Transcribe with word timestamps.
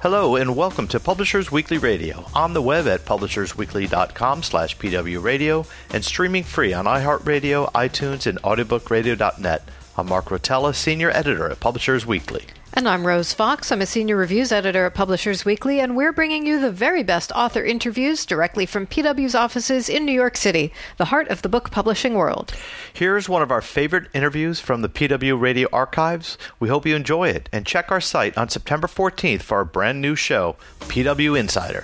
Hello 0.00 0.36
and 0.36 0.54
welcome 0.54 0.86
to 0.86 1.00
Publishers 1.00 1.50
Weekly 1.50 1.76
Radio 1.76 2.24
on 2.32 2.52
the 2.52 2.62
web 2.62 2.86
at 2.86 3.04
publishersweekly.com 3.04 4.44
slash 4.44 4.78
pwradio 4.78 5.66
and 5.90 6.04
streaming 6.04 6.44
free 6.44 6.72
on 6.72 6.84
iHeartRadio, 6.84 7.72
iTunes, 7.72 8.24
and 8.28 8.40
audiobookradio.net. 8.42 9.62
I'm 9.96 10.06
Mark 10.06 10.26
Rotella, 10.26 10.72
Senior 10.72 11.10
Editor 11.10 11.50
at 11.50 11.58
Publishers 11.58 12.06
Weekly. 12.06 12.44
And 12.78 12.88
I'm 12.88 13.04
Rose 13.04 13.32
Fox. 13.32 13.72
I'm 13.72 13.82
a 13.82 13.86
senior 13.86 14.14
reviews 14.14 14.52
editor 14.52 14.86
at 14.86 14.94
Publishers 14.94 15.44
Weekly, 15.44 15.80
and 15.80 15.96
we're 15.96 16.12
bringing 16.12 16.46
you 16.46 16.60
the 16.60 16.70
very 16.70 17.02
best 17.02 17.32
author 17.32 17.64
interviews 17.64 18.24
directly 18.24 18.66
from 18.66 18.86
PW's 18.86 19.34
offices 19.34 19.88
in 19.88 20.04
New 20.04 20.12
York 20.12 20.36
City, 20.36 20.72
the 20.96 21.06
heart 21.06 21.26
of 21.26 21.42
the 21.42 21.48
book 21.48 21.72
publishing 21.72 22.14
world. 22.14 22.54
Here's 22.92 23.28
one 23.28 23.42
of 23.42 23.50
our 23.50 23.62
favorite 23.62 24.06
interviews 24.14 24.60
from 24.60 24.82
the 24.82 24.88
PW 24.88 25.40
Radio 25.40 25.66
archives. 25.72 26.38
We 26.60 26.68
hope 26.68 26.86
you 26.86 26.94
enjoy 26.94 27.30
it, 27.30 27.48
and 27.52 27.66
check 27.66 27.90
our 27.90 28.00
site 28.00 28.38
on 28.38 28.48
September 28.48 28.86
14th 28.86 29.42
for 29.42 29.58
our 29.58 29.64
brand 29.64 30.00
new 30.00 30.14
show, 30.14 30.54
PW 30.82 31.36
Insider. 31.36 31.82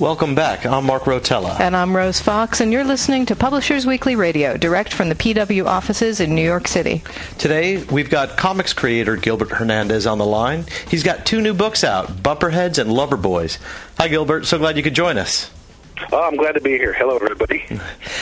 Welcome 0.00 0.36
back. 0.36 0.64
I'm 0.64 0.86
Mark 0.86 1.04
Rotella. 1.04 1.58
And 1.58 1.74
I'm 1.74 1.96
Rose 1.96 2.20
Fox, 2.20 2.60
and 2.60 2.72
you're 2.72 2.84
listening 2.84 3.26
to 3.26 3.34
Publishers 3.34 3.84
Weekly 3.84 4.14
Radio, 4.14 4.56
direct 4.56 4.92
from 4.92 5.08
the 5.08 5.16
PW 5.16 5.66
offices 5.66 6.20
in 6.20 6.36
New 6.36 6.44
York 6.44 6.68
City. 6.68 7.02
Today, 7.36 7.82
we've 7.82 8.08
got 8.08 8.36
comics 8.36 8.72
creator 8.72 9.16
Gilbert 9.16 9.50
Hernandez 9.50 10.06
on 10.06 10.18
the 10.18 10.24
line. 10.24 10.66
He's 10.88 11.02
got 11.02 11.26
two 11.26 11.40
new 11.40 11.52
books 11.52 11.82
out 11.82 12.06
Bumperheads 12.22 12.78
and 12.78 12.92
Lover 12.92 13.16
Boys. 13.16 13.58
Hi, 13.98 14.06
Gilbert. 14.06 14.46
So 14.46 14.56
glad 14.58 14.76
you 14.76 14.84
could 14.84 14.94
join 14.94 15.18
us. 15.18 15.50
Oh, 16.12 16.22
I'm 16.22 16.36
glad 16.36 16.52
to 16.52 16.60
be 16.60 16.78
here. 16.78 16.92
Hello, 16.92 17.16
everybody. 17.16 17.64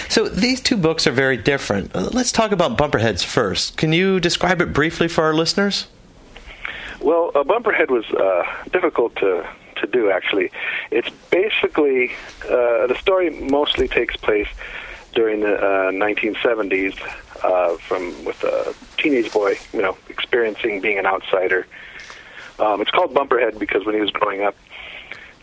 So, 0.08 0.28
these 0.28 0.62
two 0.62 0.78
books 0.78 1.06
are 1.06 1.12
very 1.12 1.36
different. 1.36 1.94
Uh, 1.94 2.08
Let's 2.10 2.32
talk 2.32 2.52
about 2.52 2.78
Bumperheads 2.78 3.22
first. 3.22 3.76
Can 3.76 3.92
you 3.92 4.18
describe 4.18 4.62
it 4.62 4.72
briefly 4.72 5.08
for 5.08 5.24
our 5.24 5.34
listeners? 5.34 5.88
Well, 7.02 7.32
uh, 7.34 7.42
Bumperhead 7.42 7.90
was 7.90 8.06
uh, 8.12 8.44
difficult 8.70 9.14
to 9.16 9.46
to 9.76 9.86
do. 9.86 10.10
Actually, 10.10 10.50
it's 10.90 11.10
basically 11.30 12.12
uh, 12.44 12.86
the 12.86 12.96
story 13.00 13.30
mostly 13.30 13.88
takes 13.88 14.16
place 14.16 14.48
during 15.14 15.40
the 15.40 15.56
uh, 15.56 15.90
1970s, 15.92 16.94
uh, 17.42 17.76
from 17.78 18.24
with 18.24 18.42
a 18.44 18.74
teenage 18.98 19.32
boy, 19.32 19.58
you 19.72 19.82
know, 19.82 19.96
experiencing 20.08 20.80
being 20.80 20.98
an 20.98 21.06
outsider. 21.06 21.66
Um, 22.58 22.80
it's 22.80 22.90
called 22.90 23.14
Bumperhead 23.14 23.58
because 23.58 23.84
when 23.84 23.94
he 23.94 24.00
was 24.00 24.10
growing 24.10 24.42
up, 24.42 24.54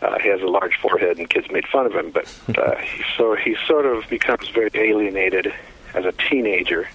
uh, 0.00 0.18
he 0.18 0.28
has 0.28 0.40
a 0.42 0.46
large 0.46 0.76
forehead, 0.80 1.18
and 1.18 1.28
kids 1.28 1.50
made 1.50 1.66
fun 1.66 1.86
of 1.86 1.94
him. 1.94 2.10
But 2.10 2.26
uh, 2.58 2.76
he 2.76 3.04
so 3.16 3.34
he 3.34 3.56
sort 3.66 3.86
of 3.86 4.08
becomes 4.08 4.48
very 4.48 4.70
alienated 4.74 5.52
as 5.94 6.04
a 6.04 6.12
teenager, 6.12 6.88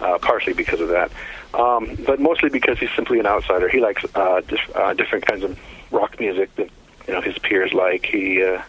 uh, 0.00 0.18
partially 0.18 0.52
because 0.52 0.80
of 0.80 0.88
that, 0.88 1.10
um, 1.54 1.96
but 2.06 2.20
mostly 2.20 2.50
because 2.50 2.78
he's 2.78 2.90
simply 2.94 3.18
an 3.18 3.26
outsider. 3.26 3.68
He 3.68 3.80
likes 3.80 4.04
uh, 4.14 4.40
dif- 4.46 4.76
uh, 4.76 4.94
different 4.94 5.26
kinds 5.26 5.44
of 5.44 5.58
rock 5.90 6.18
music 6.20 6.54
that 6.56 6.70
you 7.06 7.14
know 7.14 7.20
his 7.20 7.38
peers 7.38 7.72
like. 7.72 8.06
He 8.06 8.42
uh, 8.42 8.62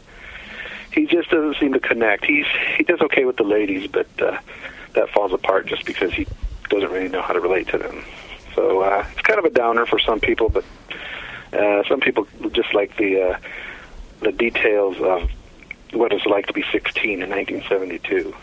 he 0.91 1.05
just 1.05 1.29
doesn't 1.29 1.57
seem 1.59 1.73
to 1.73 1.79
connect. 1.79 2.25
He's 2.25 2.45
he 2.77 2.83
does 2.83 3.01
okay 3.01 3.25
with 3.25 3.37
the 3.37 3.43
ladies, 3.43 3.87
but 3.87 4.07
uh, 4.21 4.39
that 4.93 5.09
falls 5.09 5.33
apart 5.33 5.67
just 5.67 5.85
because 5.85 6.13
he 6.13 6.27
doesn't 6.69 6.91
really 6.91 7.09
know 7.09 7.21
how 7.21 7.33
to 7.33 7.39
relate 7.39 7.67
to 7.69 7.77
them. 7.77 8.03
So 8.55 8.81
uh, 8.81 9.05
it's 9.11 9.21
kind 9.21 9.39
of 9.39 9.45
a 9.45 9.49
downer 9.49 9.85
for 9.85 9.99
some 9.99 10.19
people, 10.19 10.49
but 10.49 10.65
uh, 11.53 11.83
some 11.87 11.99
people 11.99 12.27
just 12.51 12.73
like 12.73 12.95
the 12.97 13.21
uh, 13.21 13.39
the 14.21 14.31
details 14.31 14.97
of 14.99 15.29
what 15.93 16.11
it's 16.11 16.25
like 16.25 16.47
to 16.47 16.53
be 16.53 16.63
16 16.71 17.21
in 17.21 17.29
1972. 17.29 18.35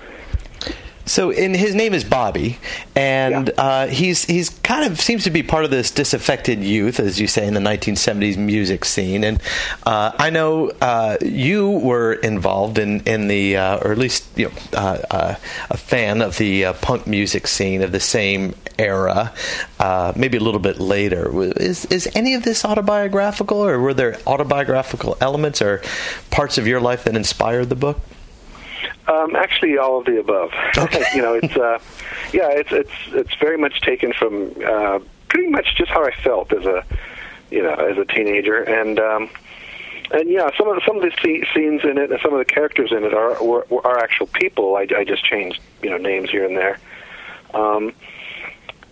So, 1.07 1.31
in 1.31 1.53
his 1.55 1.75
name 1.75 1.93
is 1.93 2.03
Bobby, 2.03 2.59
and 2.97 3.49
Yeah. 3.49 3.63
uh, 3.63 3.87
he's 3.89 4.25
he's 4.25 4.49
kind 4.49 4.91
of 4.91 5.01
seems 5.01 5.25
to 5.25 5.31
be 5.31 5.43
part 5.43 5.65
of 5.65 5.71
this 5.71 5.91
disaffected 5.91 6.63
youth, 6.65 6.99
as 6.99 7.21
you 7.21 7.27
say, 7.27 7.47
in 7.47 7.53
the 7.55 7.61
1970s 7.61 8.37
music 8.39 8.85
scene. 8.87 9.23
And 9.23 9.39
uh, 9.85 10.13
I 10.19 10.31
know 10.31 10.71
uh, 10.81 11.19
you 11.21 11.69
were 11.71 12.15
involved 12.15 12.79
in 12.79 13.01
in 13.01 13.29
the, 13.29 13.57
uh, 13.59 13.79
or 13.79 13.93
at 13.93 13.99
least 13.99 14.25
you 14.37 14.47
know, 14.49 14.53
uh, 14.73 14.99
uh, 15.11 15.35
a 15.71 15.77
fan 15.77 16.23
of 16.23 16.39
the 16.39 16.65
uh, 16.67 16.73
punk 16.75 17.07
music 17.07 17.47
scene 17.47 17.83
of 17.83 17.93
the 17.93 18.01
same 18.01 18.55
era, 18.79 19.33
uh, 19.79 20.13
maybe 20.17 20.39
a 20.39 20.41
little 20.41 20.61
bit 20.61 20.81
later. 20.81 21.31
Is 21.61 21.85
is 21.87 22.09
any 22.15 22.33
of 22.35 22.45
this 22.45 22.65
autobiographical, 22.65 23.59
or 23.59 23.79
were 23.79 23.95
there 23.95 24.17
autobiographical 24.27 25.19
elements 25.21 25.61
or 25.61 25.83
parts 26.31 26.57
of 26.57 26.67
your 26.67 26.81
life 26.81 27.05
that 27.05 27.15
inspired 27.15 27.69
the 27.69 27.77
book? 27.77 28.01
Um, 29.07 29.37
actually, 29.37 29.77
all 29.77 29.99
of 29.99 30.07
the 30.07 30.19
above. 30.19 30.53
Okay. 30.77 31.05
you 31.15 31.23
know, 31.23 31.35
it's 31.35 31.57
uh, 31.57 31.79
yeah, 32.33 32.49
it's 32.49 32.73
it's 32.73 32.93
it's 33.09 33.35
very 33.37 33.59
much 33.59 33.81
taken 33.81 34.13
from 34.13 34.53
uh, 34.65 34.99
pretty 35.29 35.49
much 35.49 35.77
just 35.77 35.91
how 35.91 36.05
I 36.05 36.13
felt 36.23 36.53
as 36.53 36.65
a 36.65 36.85
you 37.51 37.63
know 37.63 37.75
as 37.75 37.99
a 37.99 38.05
teenager, 38.05 38.63
and 38.63 38.99
um, 38.99 39.31
and 40.11 40.31
yeah, 40.31 40.51
some 40.57 40.69
of 40.69 40.77
the, 40.77 40.83
some 40.87 40.97
of 40.97 41.03
the 41.03 41.11
sce- 41.11 41.53
scenes 41.55 41.83
in 41.85 41.99
it 41.99 42.11
and 42.11 42.21
some 42.23 42.33
of 42.33 42.39
the 42.39 42.45
characters 42.45 42.93
in 42.93 43.05
it 43.05 43.13
are 43.13 43.43
were, 43.43 43.67
are 43.85 43.99
actual 43.99 44.27
people. 44.27 44.77
I, 44.77 44.87
I 44.97 45.05
just 45.05 45.25
changed 45.25 45.61
you 45.83 45.91
know 45.91 45.99
names 45.99 46.31
here 46.31 46.47
and 46.47 46.57
there. 46.57 46.79
Um, 47.53 47.93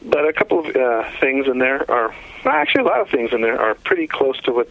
but 0.05 0.27
a 0.29 0.33
couple 0.33 0.59
of 0.59 0.77
uh, 0.77 1.11
things 1.21 1.47
in 1.47 1.59
there 1.59 1.91
are 1.91 2.15
well, 2.45 2.55
actually 2.55 2.83
a 2.83 2.87
lot 2.87 3.01
of 3.01 3.09
things 3.09 3.33
in 3.33 3.41
there 3.41 3.61
are 3.61 3.75
pretty 3.77 4.07
close 4.07 4.41
to 4.43 4.53
what 4.53 4.69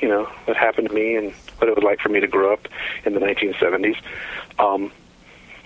you 0.00 0.08
know 0.08 0.24
what 0.46 0.56
happened 0.56 0.88
to 0.88 0.94
me 0.94 1.16
and 1.16 1.32
what 1.60 1.68
it 1.68 1.74
was 1.74 1.84
like 1.84 2.00
for 2.00 2.08
me 2.08 2.20
to 2.20 2.26
grow 2.26 2.52
up 2.52 2.68
in 3.04 3.14
the 3.14 3.20
1970s. 3.20 3.96
Um, 4.58 4.92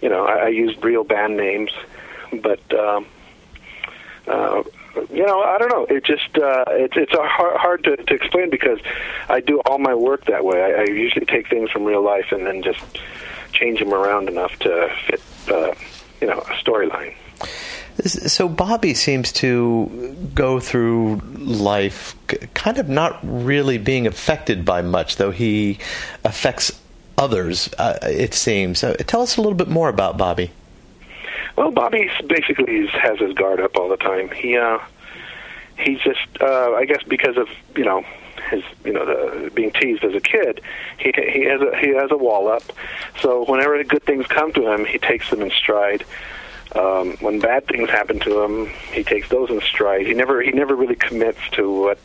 you 0.00 0.08
know, 0.08 0.24
I, 0.26 0.46
I 0.46 0.48
used 0.48 0.82
real 0.84 1.04
band 1.04 1.36
names, 1.36 1.70
but 2.42 2.60
um, 2.74 3.06
uh, 4.26 4.62
you 5.10 5.26
know, 5.26 5.40
I 5.40 5.58
don't 5.58 5.70
know. 5.70 5.86
It 5.88 6.04
just 6.04 6.36
uh, 6.36 6.64
it's 6.68 6.96
it's 6.96 7.12
hard, 7.12 7.56
hard 7.56 7.84
to, 7.84 7.96
to 7.96 8.14
explain 8.14 8.50
because 8.50 8.78
I 9.28 9.40
do 9.40 9.60
all 9.66 9.78
my 9.78 9.94
work 9.94 10.26
that 10.26 10.44
way. 10.44 10.62
I, 10.62 10.82
I 10.82 10.84
usually 10.84 11.26
take 11.26 11.48
things 11.48 11.70
from 11.70 11.84
real 11.84 12.02
life 12.02 12.32
and 12.32 12.46
then 12.46 12.62
just 12.62 12.80
change 13.52 13.78
them 13.78 13.94
around 13.94 14.28
enough 14.28 14.56
to 14.60 14.90
fit, 15.06 15.22
uh, 15.48 15.74
you 16.20 16.26
know, 16.26 16.38
a 16.38 16.54
storyline. 16.54 17.14
So 18.02 18.48
Bobby 18.48 18.94
seems 18.94 19.32
to 19.34 20.16
go 20.34 20.58
through 20.58 21.20
life 21.38 22.16
kind 22.54 22.78
of 22.78 22.88
not 22.88 23.20
really 23.22 23.78
being 23.78 24.06
affected 24.06 24.64
by 24.64 24.82
much, 24.82 25.16
though 25.16 25.30
he 25.30 25.78
affects 26.24 26.80
others. 27.16 27.72
Uh, 27.78 27.98
it 28.02 28.34
seems. 28.34 28.80
Tell 28.80 29.22
us 29.22 29.36
a 29.36 29.40
little 29.40 29.56
bit 29.56 29.68
more 29.68 29.88
about 29.88 30.18
Bobby. 30.18 30.50
Well, 31.56 31.70
Bobby 31.70 32.10
basically 32.26 32.86
has 32.88 33.18
his 33.20 33.32
guard 33.34 33.60
up 33.60 33.76
all 33.76 33.88
the 33.88 33.96
time. 33.96 34.28
He 34.30 34.56
uh, 34.56 34.78
he's 35.78 36.00
just 36.00 36.26
uh, 36.40 36.72
I 36.72 36.84
guess 36.84 37.02
because 37.04 37.36
of 37.36 37.48
you 37.76 37.84
know 37.84 38.04
his 38.50 38.62
you 38.84 38.92
know 38.92 39.06
the 39.06 39.50
being 39.50 39.70
teased 39.70 40.02
as 40.04 40.14
a 40.14 40.20
kid, 40.20 40.60
he 40.98 41.12
he 41.16 41.44
has 41.44 41.60
a 41.60 41.76
he 41.78 41.94
has 41.94 42.10
a 42.10 42.16
wall 42.16 42.48
up. 42.48 42.64
So 43.20 43.44
whenever 43.44 43.82
good 43.84 44.02
things 44.02 44.26
come 44.26 44.52
to 44.54 44.72
him, 44.72 44.84
he 44.84 44.98
takes 44.98 45.30
them 45.30 45.42
in 45.42 45.50
stride. 45.50 46.04
Um, 46.74 47.16
when 47.20 47.38
bad 47.38 47.66
things 47.66 47.90
happen 47.90 48.18
to 48.20 48.42
him, 48.42 48.66
he 48.92 49.04
takes 49.04 49.28
those 49.28 49.50
in 49.50 49.60
stride. 49.60 50.06
He 50.06 50.14
never 50.14 50.42
he 50.42 50.50
never 50.50 50.74
really 50.74 50.96
commits 50.96 51.38
to 51.52 51.70
what 51.70 51.98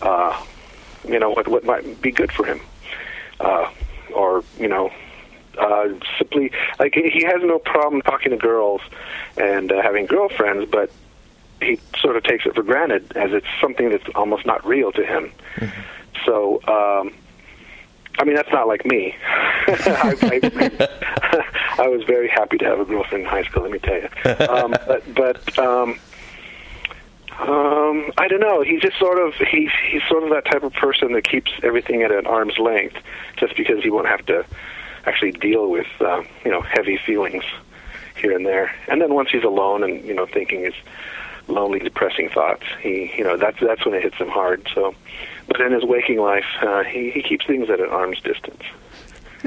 uh, 0.00 0.42
you 1.06 1.18
know 1.18 1.30
what 1.30 1.48
what 1.48 1.64
might 1.64 2.00
be 2.00 2.10
good 2.10 2.32
for 2.32 2.46
him, 2.46 2.60
uh, 3.40 3.70
or 4.14 4.42
you 4.58 4.68
know 4.68 4.90
uh, 5.58 5.88
simply 6.18 6.50
like 6.78 6.94
he 6.94 7.24
has 7.24 7.42
no 7.42 7.58
problem 7.58 8.00
talking 8.02 8.30
to 8.30 8.36
girls 8.36 8.80
and 9.36 9.70
uh, 9.70 9.82
having 9.82 10.06
girlfriends, 10.06 10.70
but 10.70 10.90
he 11.60 11.78
sort 11.98 12.16
of 12.16 12.22
takes 12.22 12.46
it 12.46 12.54
for 12.54 12.62
granted 12.62 13.16
as 13.16 13.32
it's 13.32 13.46
something 13.60 13.90
that's 13.90 14.04
almost 14.14 14.46
not 14.46 14.64
real 14.66 14.92
to 14.92 15.04
him. 15.04 15.32
So, 16.24 16.56
um, 16.66 17.12
I 18.18 18.24
mean, 18.24 18.34
that's 18.34 18.52
not 18.52 18.66
like 18.66 18.84
me. 18.84 19.14
I, 19.66 20.16
I, 20.22 21.44
I 21.78 21.88
was 21.88 22.04
very 22.04 22.28
happy 22.28 22.58
to 22.58 22.64
have 22.64 22.80
a 22.80 22.84
girlfriend 22.84 23.24
in 23.24 23.30
high 23.30 23.44
school. 23.44 23.62
Let 23.62 23.72
me 23.72 23.78
tell 23.78 23.96
you. 23.96 24.08
Um, 24.48 24.70
but 24.86 25.14
but 25.14 25.58
um, 25.58 25.98
um, 27.38 28.12
I 28.16 28.28
don't 28.28 28.40
know. 28.40 28.62
He's 28.62 28.80
just 28.80 28.98
sort 28.98 29.18
of 29.18 29.34
he's 29.34 29.70
he's 29.90 30.02
sort 30.08 30.22
of 30.22 30.30
that 30.30 30.44
type 30.44 30.62
of 30.62 30.72
person 30.72 31.12
that 31.12 31.24
keeps 31.24 31.50
everything 31.62 32.02
at 32.02 32.12
an 32.12 32.26
arm's 32.26 32.58
length, 32.58 32.96
just 33.36 33.56
because 33.56 33.82
he 33.82 33.90
won't 33.90 34.06
have 34.06 34.24
to 34.26 34.44
actually 35.06 35.32
deal 35.32 35.70
with 35.70 35.88
uh, 36.00 36.22
you 36.44 36.50
know 36.50 36.60
heavy 36.60 36.96
feelings 36.96 37.44
here 38.16 38.32
and 38.32 38.46
there. 38.46 38.72
And 38.88 39.00
then 39.02 39.14
once 39.14 39.30
he's 39.30 39.44
alone 39.44 39.82
and 39.82 40.04
you 40.04 40.14
know 40.14 40.26
thinking 40.26 40.64
his 40.64 40.74
lonely, 41.48 41.80
depressing 41.80 42.30
thoughts, 42.30 42.64
he 42.80 43.12
you 43.16 43.24
know 43.24 43.36
that's 43.36 43.58
that's 43.60 43.84
when 43.84 43.94
it 43.94 44.02
hits 44.02 44.16
him 44.16 44.28
hard. 44.28 44.68
So, 44.72 44.94
but 45.48 45.60
in 45.60 45.72
his 45.72 45.84
waking 45.84 46.20
life, 46.20 46.46
uh, 46.62 46.84
he 46.84 47.10
he 47.10 47.22
keeps 47.22 47.46
things 47.46 47.68
at 47.68 47.80
an 47.80 47.88
arm's 47.88 48.20
distance. 48.20 48.62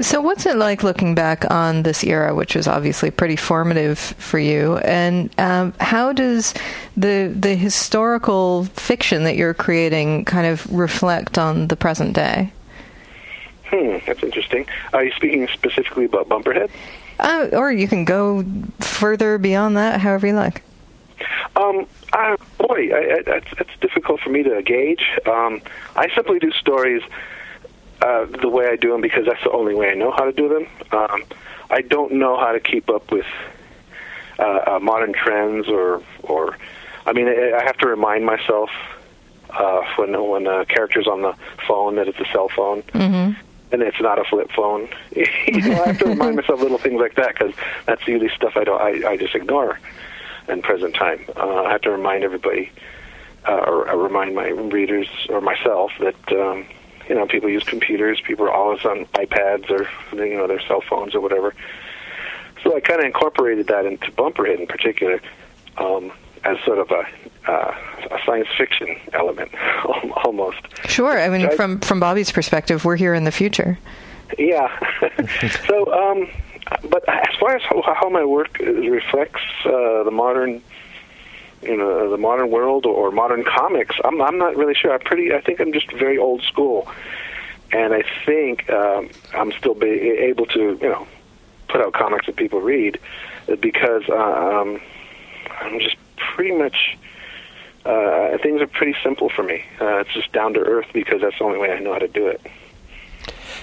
So, 0.00 0.20
what's 0.20 0.46
it 0.46 0.56
like 0.56 0.84
looking 0.84 1.16
back 1.16 1.50
on 1.50 1.82
this 1.82 2.04
era, 2.04 2.32
which 2.32 2.54
was 2.54 2.68
obviously 2.68 3.10
pretty 3.10 3.34
formative 3.34 3.98
for 3.98 4.38
you? 4.38 4.76
And 4.78 5.28
um, 5.40 5.74
how 5.80 6.12
does 6.12 6.54
the 6.96 7.34
the 7.34 7.56
historical 7.56 8.64
fiction 8.66 9.24
that 9.24 9.36
you're 9.36 9.54
creating 9.54 10.24
kind 10.24 10.46
of 10.46 10.72
reflect 10.72 11.36
on 11.36 11.66
the 11.66 11.74
present 11.74 12.14
day? 12.14 12.52
Hmm, 13.64 13.96
that's 14.06 14.22
interesting. 14.22 14.66
Are 14.92 15.04
you 15.04 15.12
speaking 15.12 15.48
specifically 15.52 16.04
about 16.04 16.28
Bumperhead? 16.28 16.70
Uh, 17.18 17.48
or 17.52 17.72
you 17.72 17.88
can 17.88 18.04
go 18.04 18.44
further 18.78 19.36
beyond 19.36 19.76
that, 19.76 20.00
however 20.00 20.28
you 20.28 20.34
like. 20.34 20.62
Um, 21.56 21.86
I, 22.12 22.36
boy, 22.56 22.90
I, 22.94 23.22
I, 23.26 23.36
it's, 23.36 23.48
it's 23.58 23.76
difficult 23.80 24.20
for 24.20 24.30
me 24.30 24.44
to 24.44 24.62
gauge. 24.62 25.02
Um, 25.26 25.60
I 25.96 26.08
simply 26.14 26.38
do 26.38 26.52
stories 26.52 27.02
uh, 28.02 28.26
the 28.26 28.48
way 28.48 28.68
I 28.68 28.76
do 28.76 28.92
them 28.92 29.00
because 29.00 29.26
that's 29.26 29.42
the 29.42 29.50
only 29.50 29.74
way 29.74 29.90
I 29.90 29.94
know 29.94 30.10
how 30.10 30.24
to 30.24 30.32
do 30.32 30.48
them. 30.48 30.66
Um, 30.92 31.24
I 31.70 31.82
don't 31.82 32.12
know 32.12 32.38
how 32.38 32.52
to 32.52 32.60
keep 32.60 32.88
up 32.88 33.10
with 33.10 33.26
uh, 34.38 34.60
uh, 34.66 34.78
modern 34.80 35.12
trends 35.12 35.68
or 35.68 36.02
or 36.22 36.56
I 37.06 37.12
mean 37.12 37.28
I, 37.28 37.52
I 37.58 37.64
have 37.64 37.76
to 37.78 37.88
remind 37.88 38.24
myself 38.24 38.70
uh, 39.50 39.82
when 39.96 40.12
when 40.28 40.46
a 40.46 40.64
character's 40.66 41.06
on 41.06 41.22
the 41.22 41.34
phone 41.66 41.96
that 41.96 42.08
it's 42.08 42.18
a 42.20 42.26
cell 42.32 42.48
phone. 42.48 42.82
Mm-hmm. 42.82 43.40
And 43.70 43.82
it's 43.82 44.00
not 44.00 44.18
a 44.18 44.24
flip 44.24 44.50
phone. 44.52 44.88
you 45.14 45.60
know, 45.60 45.82
I 45.82 45.88
have 45.88 45.98
to 45.98 46.06
remind 46.06 46.36
myself 46.40 46.62
little 46.62 46.78
things 46.78 46.98
like 46.98 47.16
that 47.16 47.34
because 47.34 47.52
that's 47.84 48.06
usually 48.08 48.30
stuff 48.34 48.56
I 48.56 48.64
don't. 48.64 48.80
I, 48.80 49.10
I 49.10 49.16
just 49.18 49.34
ignore 49.34 49.78
in 50.48 50.62
present 50.62 50.94
time. 50.94 51.20
Uh, 51.36 51.64
I 51.64 51.72
have 51.72 51.82
to 51.82 51.90
remind 51.90 52.24
everybody, 52.24 52.70
uh, 53.46 53.52
or, 53.52 53.90
or 53.90 53.98
remind 53.98 54.34
my 54.34 54.48
readers 54.48 55.08
or 55.28 55.42
myself 55.42 55.92
that 56.00 56.32
um, 56.32 56.64
you 57.08 57.14
know, 57.14 57.26
people 57.26 57.48
use 57.48 57.64
computers. 57.64 58.20
People 58.20 58.46
are 58.46 58.52
always 58.52 58.84
on 58.84 59.06
iPads 59.14 59.70
or 59.70 59.88
you 60.14 60.36
know 60.36 60.46
their 60.46 60.60
cell 60.60 60.82
phones 60.88 61.14
or 61.14 61.20
whatever. 61.20 61.54
So 62.62 62.76
I 62.76 62.80
kind 62.80 63.00
of 63.00 63.06
incorporated 63.06 63.68
that 63.68 63.86
into 63.86 64.10
Bumperhead 64.12 64.58
in 64.58 64.66
particular 64.66 65.20
um, 65.76 66.12
as 66.44 66.58
sort 66.64 66.78
of 66.78 66.90
a, 66.90 67.50
uh, 67.50 67.76
a 68.10 68.18
science 68.26 68.48
fiction 68.56 68.96
element, 69.12 69.52
almost. 70.24 70.58
Sure. 70.86 71.18
I 71.18 71.28
mean, 71.28 71.50
from 71.56 71.80
from 71.80 72.00
Bobby's 72.00 72.30
perspective, 72.30 72.84
we're 72.84 72.96
here 72.96 73.14
in 73.14 73.24
the 73.24 73.32
future. 73.32 73.78
Yeah. 74.38 74.68
so, 75.66 75.92
um, 75.92 76.28
but 76.90 77.08
as 77.08 77.34
far 77.40 77.56
as 77.56 77.62
how, 77.62 77.82
how 77.82 78.08
my 78.10 78.24
work 78.24 78.58
reflects 78.58 79.40
uh, 79.64 80.02
the 80.02 80.10
modern 80.10 80.62
you 81.68 81.76
know 81.76 82.10
the 82.10 82.16
modern 82.16 82.50
world 82.50 82.86
or 82.86 83.10
modern 83.10 83.44
comics. 83.44 83.96
I'm 84.04 84.20
I'm 84.20 84.38
not 84.38 84.56
really 84.56 84.74
sure. 84.74 84.92
I'm 84.92 85.00
pretty. 85.00 85.32
I 85.32 85.40
think 85.40 85.60
I'm 85.60 85.72
just 85.72 85.92
very 85.92 86.18
old 86.18 86.42
school, 86.42 86.88
and 87.72 87.92
I 87.92 88.02
think 88.24 88.68
um, 88.70 89.10
I'm 89.34 89.52
still 89.52 89.74
be 89.74 89.88
able 89.88 90.46
to 90.46 90.78
you 90.80 90.88
know 90.88 91.06
put 91.68 91.80
out 91.80 91.92
comics 91.92 92.26
that 92.26 92.36
people 92.36 92.60
read 92.60 92.98
because 93.60 94.02
uh, 94.08 94.14
um, 94.14 94.80
I'm 95.60 95.78
just 95.80 95.96
pretty 96.34 96.56
much. 96.56 96.98
Uh, 97.84 98.36
things 98.38 98.60
are 98.60 98.66
pretty 98.66 98.94
simple 99.02 99.30
for 99.30 99.42
me. 99.42 99.64
Uh, 99.80 99.98
it's 99.98 100.12
just 100.12 100.30
down 100.32 100.52
to 100.52 100.60
earth 100.60 100.88
because 100.92 101.22
that's 101.22 101.38
the 101.38 101.44
only 101.44 101.58
way 101.58 101.72
I 101.72 101.78
know 101.78 101.92
how 101.92 102.00
to 102.00 102.08
do 102.08 102.26
it. 102.26 102.40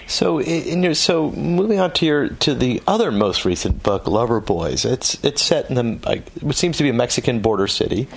So, 0.07 0.39
in 0.39 0.83
your, 0.83 0.93
so 0.93 1.31
moving 1.31 1.79
on 1.79 1.91
to 1.93 2.05
your 2.05 2.29
to 2.29 2.53
the 2.53 2.81
other 2.87 3.11
most 3.11 3.43
recent 3.43 3.81
book, 3.81 4.07
Lover 4.07 4.39
Boys. 4.39 4.85
It's 4.85 5.23
it's 5.23 5.41
set 5.41 5.69
in 5.69 5.75
the 5.75 6.07
like, 6.07 6.29
what 6.41 6.55
seems 6.55 6.77
to 6.77 6.83
be 6.83 6.89
a 6.89 6.93
Mexican 6.93 7.39
border 7.39 7.67
city, 7.67 8.07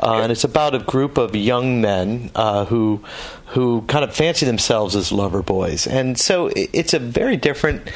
uh, 0.00 0.20
and 0.22 0.30
it's 0.30 0.44
about 0.44 0.74
a 0.74 0.78
group 0.78 1.18
of 1.18 1.34
young 1.34 1.80
men 1.80 2.30
uh, 2.34 2.64
who 2.66 3.02
who 3.46 3.82
kind 3.82 4.04
of 4.04 4.14
fancy 4.14 4.46
themselves 4.46 4.94
as 4.94 5.10
lover 5.10 5.42
boys, 5.42 5.86
and 5.86 6.18
so 6.18 6.50
it's 6.54 6.94
a 6.94 6.98
very 6.98 7.36
different 7.36 7.90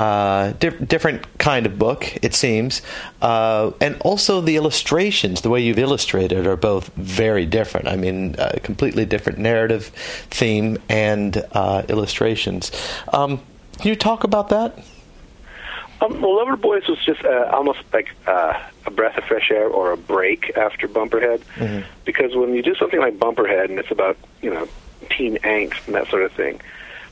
uh, 0.00 0.52
di- 0.52 0.70
different 0.70 1.38
kind 1.38 1.66
of 1.66 1.78
book, 1.78 2.16
it 2.24 2.32
seems. 2.34 2.80
Uh, 3.20 3.72
and 3.82 4.00
also 4.00 4.40
the 4.40 4.56
illustrations, 4.56 5.42
the 5.42 5.50
way 5.50 5.60
you've 5.60 5.78
illustrated, 5.78 6.46
are 6.46 6.56
both 6.56 6.88
very 6.94 7.44
different. 7.44 7.86
I 7.86 7.96
mean, 7.96 8.34
a 8.38 8.58
completely 8.60 9.04
different 9.04 9.38
narrative, 9.38 9.88
theme, 10.30 10.78
and 10.88 11.44
uh, 11.52 11.82
illustrations. 11.90 12.72
Um, 13.12 13.42
can 13.78 13.88
you 13.88 13.96
talk 13.96 14.24
about 14.24 14.48
that? 14.48 14.78
Um, 16.00 16.22
well, 16.22 16.36
Lover 16.36 16.56
Boys 16.56 16.88
was 16.88 16.98
just 17.04 17.22
uh, 17.22 17.50
almost 17.52 17.80
like 17.92 18.08
uh, 18.26 18.58
a 18.86 18.90
breath 18.90 19.18
of 19.18 19.24
fresh 19.24 19.50
air 19.50 19.68
or 19.68 19.92
a 19.92 19.98
break 19.98 20.56
after 20.56 20.88
Bumperhead, 20.88 21.40
mm-hmm. 21.56 21.86
because 22.06 22.34
when 22.34 22.54
you 22.54 22.62
do 22.62 22.74
something 22.74 23.00
like 23.00 23.18
Bumperhead 23.18 23.66
and 23.66 23.78
it's 23.78 23.90
about 23.90 24.16
you 24.40 24.48
know 24.48 24.66
teen 25.10 25.36
angst 25.38 25.86
and 25.86 25.94
that 25.94 26.08
sort 26.08 26.22
of 26.22 26.32
thing, 26.32 26.58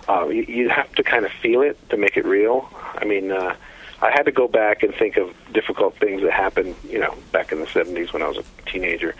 uh, 0.08 0.26
you, 0.28 0.42
you 0.42 0.68
have 0.68 0.92
to 0.94 1.02
kind 1.02 1.24
of 1.24 1.32
feel 1.32 1.62
it 1.62 1.76
to 1.90 1.96
make 1.96 2.16
it 2.16 2.24
real. 2.24 2.68
I 2.94 3.04
mean, 3.04 3.30
uh, 3.30 3.54
I 4.00 4.10
had 4.10 4.24
to 4.24 4.32
go 4.32 4.48
back 4.48 4.82
and 4.82 4.94
think 4.94 5.16
of 5.16 5.34
difficult 5.52 5.96
things 5.96 6.22
that 6.22 6.32
happened, 6.32 6.76
you 6.88 6.98
know, 6.98 7.14
back 7.32 7.52
in 7.52 7.60
the 7.60 7.66
'70s 7.66 8.12
when 8.12 8.22
I 8.22 8.28
was 8.28 8.38
a 8.38 8.70
teenager. 8.70 9.14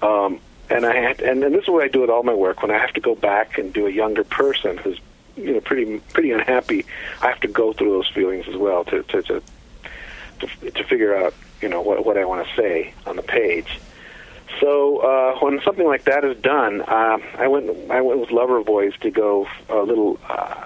Um, 0.00 0.40
and 0.70 0.86
I 0.86 0.96
had, 0.96 1.20
and, 1.20 1.44
and 1.44 1.54
this 1.54 1.64
is 1.64 1.68
what 1.68 1.84
I 1.84 1.88
do 1.88 2.00
with 2.00 2.10
all 2.10 2.22
my 2.22 2.34
work. 2.34 2.62
When 2.62 2.70
I 2.70 2.78
have 2.78 2.92
to 2.94 3.00
go 3.00 3.14
back 3.14 3.58
and 3.58 3.72
do 3.72 3.86
a 3.86 3.90
younger 3.90 4.24
person 4.24 4.78
who's, 4.78 4.98
you 5.36 5.52
know, 5.52 5.60
pretty 5.60 5.98
pretty 6.12 6.30
unhappy, 6.30 6.86
I 7.20 7.28
have 7.28 7.40
to 7.40 7.48
go 7.48 7.72
through 7.72 7.90
those 7.90 8.08
feelings 8.08 8.46
as 8.48 8.56
well 8.56 8.84
to 8.84 9.02
to 9.02 9.22
to 9.22 9.42
to, 10.40 10.70
to 10.70 10.84
figure 10.84 11.14
out, 11.14 11.34
you 11.60 11.68
know, 11.68 11.82
what 11.82 12.06
what 12.06 12.16
I 12.16 12.24
want 12.24 12.46
to 12.46 12.54
say 12.56 12.94
on 13.06 13.16
the 13.16 13.22
page. 13.22 13.80
So 14.60 14.98
uh, 14.98 15.38
when 15.40 15.60
something 15.64 15.86
like 15.86 16.04
that 16.04 16.24
is 16.24 16.36
done, 16.38 16.82
uh, 16.82 17.18
I 17.38 17.48
went 17.48 17.90
I 17.90 18.00
went 18.00 18.20
with 18.20 18.30
Lover 18.30 18.62
Boys 18.62 18.94
to 19.00 19.10
go 19.10 19.46
a 19.68 19.78
little. 19.78 20.18
Uh, 20.28 20.64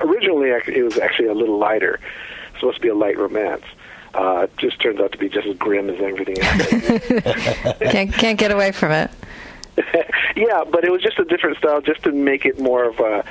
originally, 0.00 0.50
it 0.50 0.82
was 0.82 0.98
actually 0.98 1.28
a 1.28 1.34
little 1.34 1.58
lighter. 1.58 2.00
It's 2.50 2.60
supposed 2.60 2.76
to 2.76 2.82
be 2.82 2.88
a 2.88 2.94
light 2.94 3.18
romance. 3.18 3.64
Uh, 4.14 4.40
it 4.44 4.56
just 4.56 4.80
turns 4.80 5.00
out 5.00 5.12
to 5.12 5.18
be 5.18 5.28
just 5.28 5.46
as 5.46 5.56
grim 5.56 5.88
as 5.88 6.00
everything 6.00 6.40
else. 6.40 7.78
can't 7.78 8.12
can't 8.12 8.38
get 8.38 8.50
away 8.50 8.72
from 8.72 8.92
it. 8.92 9.10
yeah, 10.36 10.64
but 10.64 10.84
it 10.84 10.90
was 10.90 11.02
just 11.02 11.18
a 11.18 11.24
different 11.24 11.56
style, 11.58 11.80
just 11.80 12.02
to 12.02 12.12
make 12.12 12.44
it 12.44 12.58
more 12.58 12.84
of 12.84 12.98
a 12.98 13.24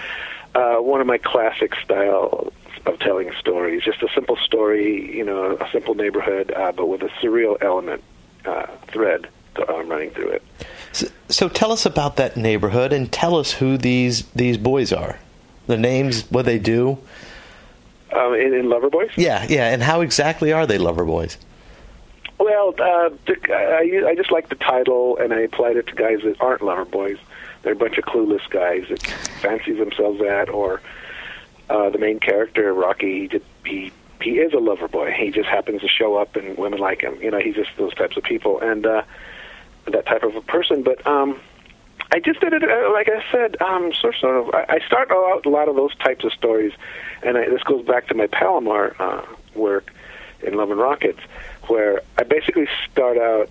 uh, 0.56 0.82
one 0.82 1.02
of 1.02 1.08
my 1.08 1.18
classic 1.18 1.76
styles 1.84 2.54
of 2.86 2.98
telling 3.00 3.32
stories. 3.38 3.84
Just 3.84 4.02
a 4.02 4.08
simple 4.16 4.38
story, 4.38 5.16
you 5.16 5.26
know, 5.26 5.58
a 5.58 5.70
simple 5.72 5.96
neighborhood, 5.96 6.52
uh, 6.52 6.72
but 6.72 6.88
with 6.88 7.02
a 7.04 7.10
surreal 7.22 7.62
element 7.62 8.02
uh, 8.46 8.68
thread 8.88 9.28
uh, 9.68 9.84
running 9.84 10.12
through 10.12 10.30
it. 10.30 10.44
So, 10.92 11.08
so, 11.30 11.50
tell 11.50 11.72
us 11.72 11.86
about 11.86 12.16
that 12.18 12.38
neighborhood 12.38 12.94
and 12.94 13.12
tell 13.12 13.36
us 13.36 13.52
who 13.54 13.78
these 13.78 14.24
these 14.32 14.58
boys 14.58 14.92
are, 14.92 15.20
the 15.68 15.78
names, 15.78 16.24
what 16.32 16.46
they 16.46 16.60
do. 16.60 16.98
Um, 18.12 18.34
in, 18.34 18.54
in 18.56 18.70
Lover 18.70 18.90
Boys? 18.90 19.12
Yeah, 19.16 19.46
yeah. 19.48 19.70
And 19.70 19.84
how 19.84 20.02
exactly 20.02 20.52
are 20.52 20.66
they 20.66 20.80
Lover 20.80 21.06
Boys? 21.06 21.38
Well, 22.40 22.74
uh, 22.80 23.12
I, 23.50 24.04
I 24.08 24.16
just 24.16 24.32
like 24.32 24.50
the 24.50 24.56
title, 24.56 25.18
and 25.18 25.32
I 25.32 25.42
applied 25.42 25.78
it 25.78 25.88
to 25.88 25.94
guys 25.94 26.22
that 26.24 26.38
aren't 26.40 26.64
Lover 26.64 26.86
Boys. 26.86 27.18
They're 27.62 27.74
a 27.74 27.76
bunch 27.76 27.98
of 27.98 28.06
clueless 28.06 28.50
guys 28.50 28.86
that 28.90 29.06
fancy 29.42 29.74
themselves 29.74 30.20
that, 30.20 30.50
or 30.50 30.82
uh, 31.70 31.90
the 31.90 32.00
main 32.00 32.20
character, 32.20 32.74
Rocky, 32.74 33.22
he, 33.22 33.28
did, 33.28 33.44
he 33.66 33.92
he 34.22 34.32
is 34.32 34.54
a 34.54 34.58
lover 34.58 34.88
boy. 34.88 35.12
He 35.12 35.32
just 35.32 35.48
happens 35.48 35.82
to 35.82 35.88
show 35.88 36.16
up, 36.18 36.36
and 36.36 36.58
women 36.58 36.80
like 36.80 37.02
him. 37.02 37.22
You 37.22 37.32
know, 37.32 37.40
he's 37.40 37.56
just 37.56 37.70
those 37.78 37.94
types 37.94 38.18
of 38.18 38.24
people. 38.24 38.60
And 38.60 38.86
uh, 38.86 39.04
that 39.94 40.06
type 40.06 40.24
of 40.24 40.36
a 40.36 40.42
person. 40.42 40.84
But 40.84 41.06
um, 41.06 41.40
I 42.12 42.20
just 42.20 42.40
did 42.40 42.54
it, 42.54 42.64
uh, 42.64 42.92
like 42.92 43.08
I 43.10 43.24
said, 43.32 43.62
um, 43.62 43.94
sort, 43.94 44.16
sort 44.16 44.38
of. 44.38 44.54
I, 44.54 44.66
I 44.76 44.80
start 44.86 45.12
out 45.12 45.46
a 45.46 45.50
lot 45.50 45.68
of 45.68 45.76
those 45.76 45.96
types 45.98 46.26
of 46.26 46.34
stories, 46.34 46.74
and 47.22 47.38
I, 47.38 47.48
this 47.50 47.64
goes 47.64 47.86
back 47.86 48.08
to 48.08 48.16
my 48.16 48.28
Palomar 48.28 48.96
uh, 49.00 49.26
work 49.56 49.94
in 50.42 50.56
Love 50.56 50.72
and 50.72 50.80
Rockets, 50.80 51.20
where 51.68 52.02
I 52.18 52.24
basically 52.24 52.68
start 52.92 53.18
out 53.18 53.50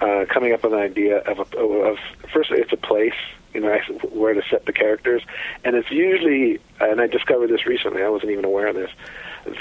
uh, 0.00 0.26
coming 0.28 0.52
up 0.52 0.62
with 0.62 0.72
an 0.72 0.78
idea 0.78 1.18
of, 1.18 1.38
a, 1.38 1.58
of 1.58 1.98
first 2.32 2.50
it's 2.50 2.72
a 2.72 2.76
place, 2.76 3.14
you 3.54 3.60
know, 3.60 3.76
where 4.12 4.34
to 4.34 4.42
set 4.50 4.66
the 4.66 4.72
characters, 4.72 5.22
and 5.64 5.74
it's 5.74 5.90
usually, 5.90 6.60
and 6.78 7.00
I 7.00 7.08
discovered 7.08 7.48
this 7.48 7.66
recently. 7.66 8.02
I 8.02 8.08
wasn't 8.08 8.30
even 8.30 8.44
aware 8.44 8.68
of 8.68 8.76
this, 8.76 8.90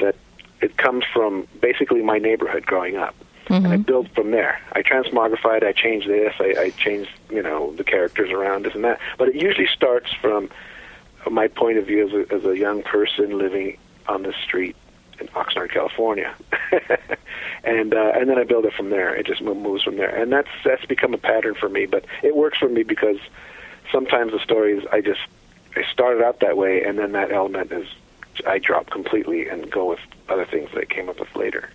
that 0.02 0.16
it 0.62 0.78
comes 0.78 1.04
from 1.12 1.48
basically 1.62 2.04
my 2.04 2.20
neighborhood 2.20 2.66
growing 2.66 2.96
up 2.96 3.16
mm-hmm. 3.46 3.66
and 3.66 3.68
I 3.68 3.78
build 3.78 4.10
from 4.12 4.32
there. 4.32 4.60
I 4.74 4.82
transmogrified, 4.82 5.64
I 5.64 5.72
change 5.72 6.06
this, 6.06 6.34
I, 6.40 6.56
I 6.60 6.70
change 6.72 7.08
you 7.30 7.42
know 7.42 7.74
the 7.76 7.84
characters 7.84 8.32
around 8.32 8.66
this 8.66 8.76
and 8.76 8.84
that. 8.84 9.00
But 9.18 9.30
it 9.30 9.36
usually 9.36 9.68
starts 9.68 10.12
from 10.14 10.50
my 11.30 11.48
point 11.48 11.78
of 11.78 11.88
view 11.88 12.08
as 12.08 12.14
a, 12.14 12.34
as 12.34 12.46
a 12.46 12.58
young 12.58 12.84
person 12.84 13.38
living 13.38 13.78
on 14.08 14.24
the 14.24 14.34
street 14.44 14.76
in 15.20 15.28
Oxnard, 15.30 15.72
California, 15.72 16.36
and 17.64 17.94
uh, 17.94 18.12
and 18.16 18.30
then 18.30 18.38
I 18.38 18.44
build 18.44 18.66
it 18.66 18.74
from 18.74 18.90
there. 18.90 19.16
It 19.16 19.26
just 19.26 19.42
moves 19.42 19.84
from 19.84 19.98
there, 19.98 20.14
and 20.14 20.32
that's 20.32 20.50
that's 20.64 20.86
become 20.86 21.14
a 21.14 21.18
pattern 21.18 21.56
for 21.56 21.70
me. 21.70 21.86
But 21.86 22.06
it 22.24 22.36
works 22.36 22.58
for 22.58 22.70
me 22.70 22.84
because 22.84 23.18
sometimes 23.92 24.34
the 24.34 24.40
stories 24.40 24.86
I 24.92 25.02
just 25.02 25.22
I 25.76 25.84
started 25.92 26.24
out 26.24 26.40
that 26.42 26.58
way, 26.58 26.84
and 26.84 26.98
then 26.98 27.14
that 27.14 27.32
element 27.32 27.72
is 27.72 27.88
I 28.46 28.60
drop 28.60 28.90
completely 28.90 29.48
and 29.48 29.72
go 29.72 29.90
with 29.90 30.00
other 30.30 30.46
things 30.46 30.70
that 30.74 30.82
I 30.82 30.86
came 30.86 31.10
up 31.10 31.20
with 31.20 31.34
later. 31.36 31.70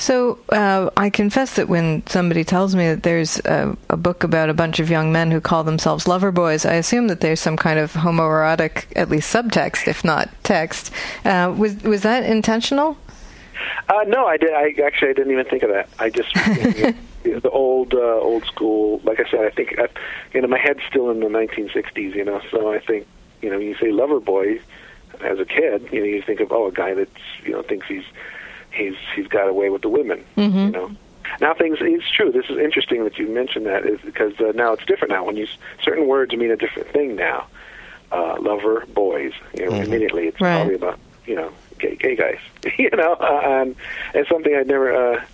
So 0.00 0.38
uh, 0.48 0.88
I 0.96 1.10
confess 1.10 1.56
that 1.56 1.68
when 1.68 2.06
somebody 2.06 2.42
tells 2.42 2.74
me 2.74 2.86
that 2.88 3.02
there's 3.02 3.38
a, 3.40 3.76
a, 3.90 3.98
book 3.98 4.24
about 4.24 4.48
a 4.48 4.54
bunch 4.54 4.80
of 4.80 4.88
young 4.88 5.12
men 5.12 5.30
who 5.30 5.42
call 5.42 5.62
themselves 5.62 6.08
lover 6.08 6.32
boys, 6.32 6.64
I 6.64 6.76
assume 6.76 7.08
that 7.08 7.20
there's 7.20 7.38
some 7.38 7.58
kind 7.58 7.78
of 7.78 7.92
homoerotic, 7.92 8.86
at 8.96 9.10
least 9.10 9.30
subtext, 9.30 9.86
if 9.88 10.02
not 10.02 10.30
text. 10.42 10.90
Uh, 11.26 11.54
was 11.54 11.82
was 11.82 12.00
that 12.00 12.24
intentional? 12.24 12.96
Uh, 13.90 14.04
no, 14.06 14.24
I 14.24 14.38
did. 14.38 14.54
I 14.54 14.74
actually 14.82 15.10
I 15.10 15.12
didn't 15.12 15.32
even 15.32 15.44
think 15.44 15.64
of 15.64 15.68
that. 15.68 15.90
I 15.98 16.08
just 16.08 16.32
the 17.22 17.50
old 17.50 17.92
uh, 17.92 17.98
old 17.98 18.46
school. 18.46 19.02
Like 19.04 19.20
I 19.20 19.30
said, 19.30 19.40
I 19.40 19.50
think 19.50 19.78
I, 19.78 19.88
you 20.32 20.40
know 20.40 20.48
my 20.48 20.58
head's 20.58 20.80
still 20.88 21.10
in 21.10 21.20
the 21.20 21.26
1960s. 21.26 22.14
You 22.14 22.24
know, 22.24 22.40
so 22.50 22.72
I 22.72 22.80
think 22.80 23.06
you 23.42 23.50
know 23.50 23.58
when 23.58 23.66
you 23.66 23.76
say 23.76 23.92
lover 23.92 24.18
boy 24.18 24.62
as 25.20 25.38
a 25.38 25.44
kid, 25.44 25.90
you 25.92 26.00
know 26.00 26.06
you 26.06 26.22
think 26.22 26.40
of 26.40 26.52
oh 26.52 26.68
a 26.68 26.72
guy 26.72 26.94
that's 26.94 27.10
you 27.44 27.52
know 27.52 27.60
thinks 27.60 27.86
he's 27.86 28.04
he's 28.72 28.94
he's 29.14 29.26
got 29.26 29.48
away 29.48 29.70
with 29.70 29.82
the 29.82 29.88
women. 29.88 30.24
Mm-hmm. 30.36 30.58
You 30.58 30.70
know. 30.70 30.90
Now 31.40 31.54
things 31.54 31.78
it's 31.80 32.10
true. 32.10 32.32
This 32.32 32.46
is 32.50 32.58
interesting 32.58 33.04
that 33.04 33.18
you 33.18 33.28
mentioned 33.28 33.66
that 33.66 33.86
is 33.86 34.00
because 34.00 34.38
uh, 34.40 34.52
now 34.54 34.72
it's 34.72 34.84
different 34.84 35.12
now. 35.12 35.24
When 35.24 35.36
you 35.36 35.46
certain 35.82 36.06
words 36.06 36.34
mean 36.34 36.50
a 36.50 36.56
different 36.56 36.88
thing 36.88 37.16
now. 37.16 37.46
Uh, 38.12 38.36
lover 38.40 38.84
boys, 38.92 39.32
you 39.54 39.64
know, 39.64 39.70
mm-hmm. 39.70 39.84
immediately 39.84 40.26
it's 40.26 40.40
right. 40.40 40.56
probably 40.56 40.74
about 40.74 40.98
you 41.26 41.36
know 41.36 41.52
gay 41.78 41.96
gay 41.96 42.16
guys. 42.16 42.38
you 42.78 42.90
know, 42.90 43.14
uh, 43.14 43.40
and 43.44 43.76
it's 44.14 44.28
something 44.28 44.54
I'd 44.54 44.66
never. 44.66 45.14
Uh, 45.14 45.24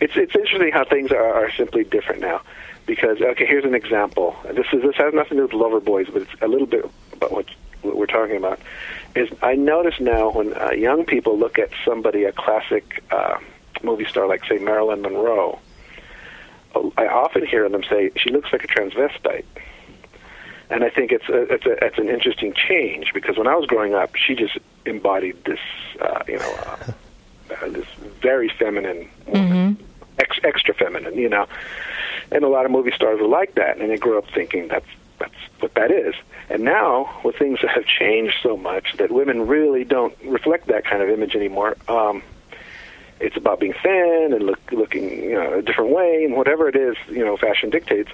it's 0.00 0.16
it's 0.16 0.34
interesting 0.34 0.72
how 0.72 0.84
things 0.84 1.10
are, 1.10 1.34
are 1.34 1.50
simply 1.52 1.84
different 1.84 2.20
now. 2.20 2.40
Because 2.86 3.20
okay, 3.20 3.44
here's 3.44 3.64
an 3.64 3.74
example. 3.74 4.34
This 4.44 4.66
is 4.72 4.82
this 4.82 4.96
has 4.96 5.12
nothing 5.12 5.36
to 5.36 5.36
do 5.36 5.42
with 5.42 5.52
lover 5.52 5.80
boys, 5.80 6.06
but 6.10 6.22
it's 6.22 6.32
a 6.40 6.48
little 6.48 6.66
bit 6.66 6.90
about 7.12 7.32
what, 7.32 7.46
talking 8.08 8.36
about. 8.36 8.58
Is 9.14 9.28
I 9.42 9.54
notice 9.54 10.00
now 10.00 10.30
when 10.30 10.54
uh, 10.54 10.70
young 10.72 11.04
people 11.04 11.38
look 11.38 11.58
at 11.58 11.70
somebody, 11.84 12.24
a 12.24 12.32
classic 12.32 13.02
uh, 13.10 13.38
movie 13.82 14.04
star 14.04 14.26
like 14.26 14.44
say 14.44 14.58
Marilyn 14.58 15.02
Monroe, 15.02 15.58
I 16.96 17.06
often 17.06 17.46
hear 17.46 17.68
them 17.68 17.82
say 17.84 18.10
she 18.16 18.30
looks 18.30 18.52
like 18.52 18.64
a 18.64 18.68
transvestite 18.68 19.44
and 20.70 20.84
I 20.84 20.90
think 20.90 21.12
it's 21.12 21.28
a, 21.28 21.54
it's 21.54 21.66
a, 21.66 21.84
it's 21.84 21.98
an 21.98 22.08
interesting 22.08 22.52
change 22.52 23.12
because 23.14 23.38
when 23.38 23.46
I 23.46 23.54
was 23.54 23.66
growing 23.66 23.94
up, 23.94 24.14
she 24.16 24.34
just 24.34 24.58
embodied 24.84 25.44
this 25.44 25.60
uh, 26.00 26.22
you 26.26 26.38
know 26.38 26.54
uh, 26.66 26.92
uh, 27.62 27.68
this 27.68 27.86
very 28.20 28.48
feminine 28.48 29.08
mm-hmm. 29.26 29.82
ex- 30.18 30.40
extra 30.44 30.74
feminine, 30.74 31.14
you 31.14 31.28
know, 31.28 31.46
and 32.30 32.44
a 32.44 32.48
lot 32.48 32.66
of 32.66 32.70
movie 32.70 32.92
stars 32.92 33.20
were 33.20 33.28
like 33.28 33.54
that, 33.54 33.78
and 33.78 33.90
they 33.90 33.96
grew 33.96 34.18
up 34.18 34.26
thinking 34.34 34.68
that's 34.68 34.86
that's 35.18 35.34
what 35.60 35.74
that 35.74 35.90
is. 35.90 36.14
And 36.50 36.64
now, 36.64 37.20
with 37.24 37.36
things 37.36 37.60
that 37.62 37.70
have 37.70 37.84
changed 37.84 38.36
so 38.42 38.56
much 38.56 38.96
that 38.98 39.10
women 39.10 39.46
really 39.46 39.84
don't 39.84 40.16
reflect 40.24 40.68
that 40.68 40.84
kind 40.84 41.02
of 41.02 41.10
image 41.10 41.34
anymore. 41.34 41.76
Um, 41.88 42.22
it's 43.20 43.36
about 43.36 43.60
being 43.60 43.74
thin 43.82 44.32
and 44.32 44.44
look, 44.44 44.60
looking 44.72 45.22
you 45.24 45.34
know 45.34 45.58
a 45.58 45.62
different 45.62 45.90
way, 45.90 46.24
and 46.24 46.36
whatever 46.36 46.68
it 46.68 46.76
is, 46.76 46.96
you 47.08 47.24
know, 47.24 47.36
fashion 47.36 47.70
dictates 47.70 48.10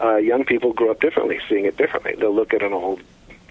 uh, 0.00 0.16
young 0.16 0.44
people 0.44 0.72
grow 0.72 0.90
up 0.90 1.00
differently, 1.00 1.40
seeing 1.48 1.64
it 1.64 1.76
differently. 1.76 2.14
They'll 2.18 2.34
look 2.34 2.52
at 2.52 2.62
an 2.62 2.72
old 2.72 3.00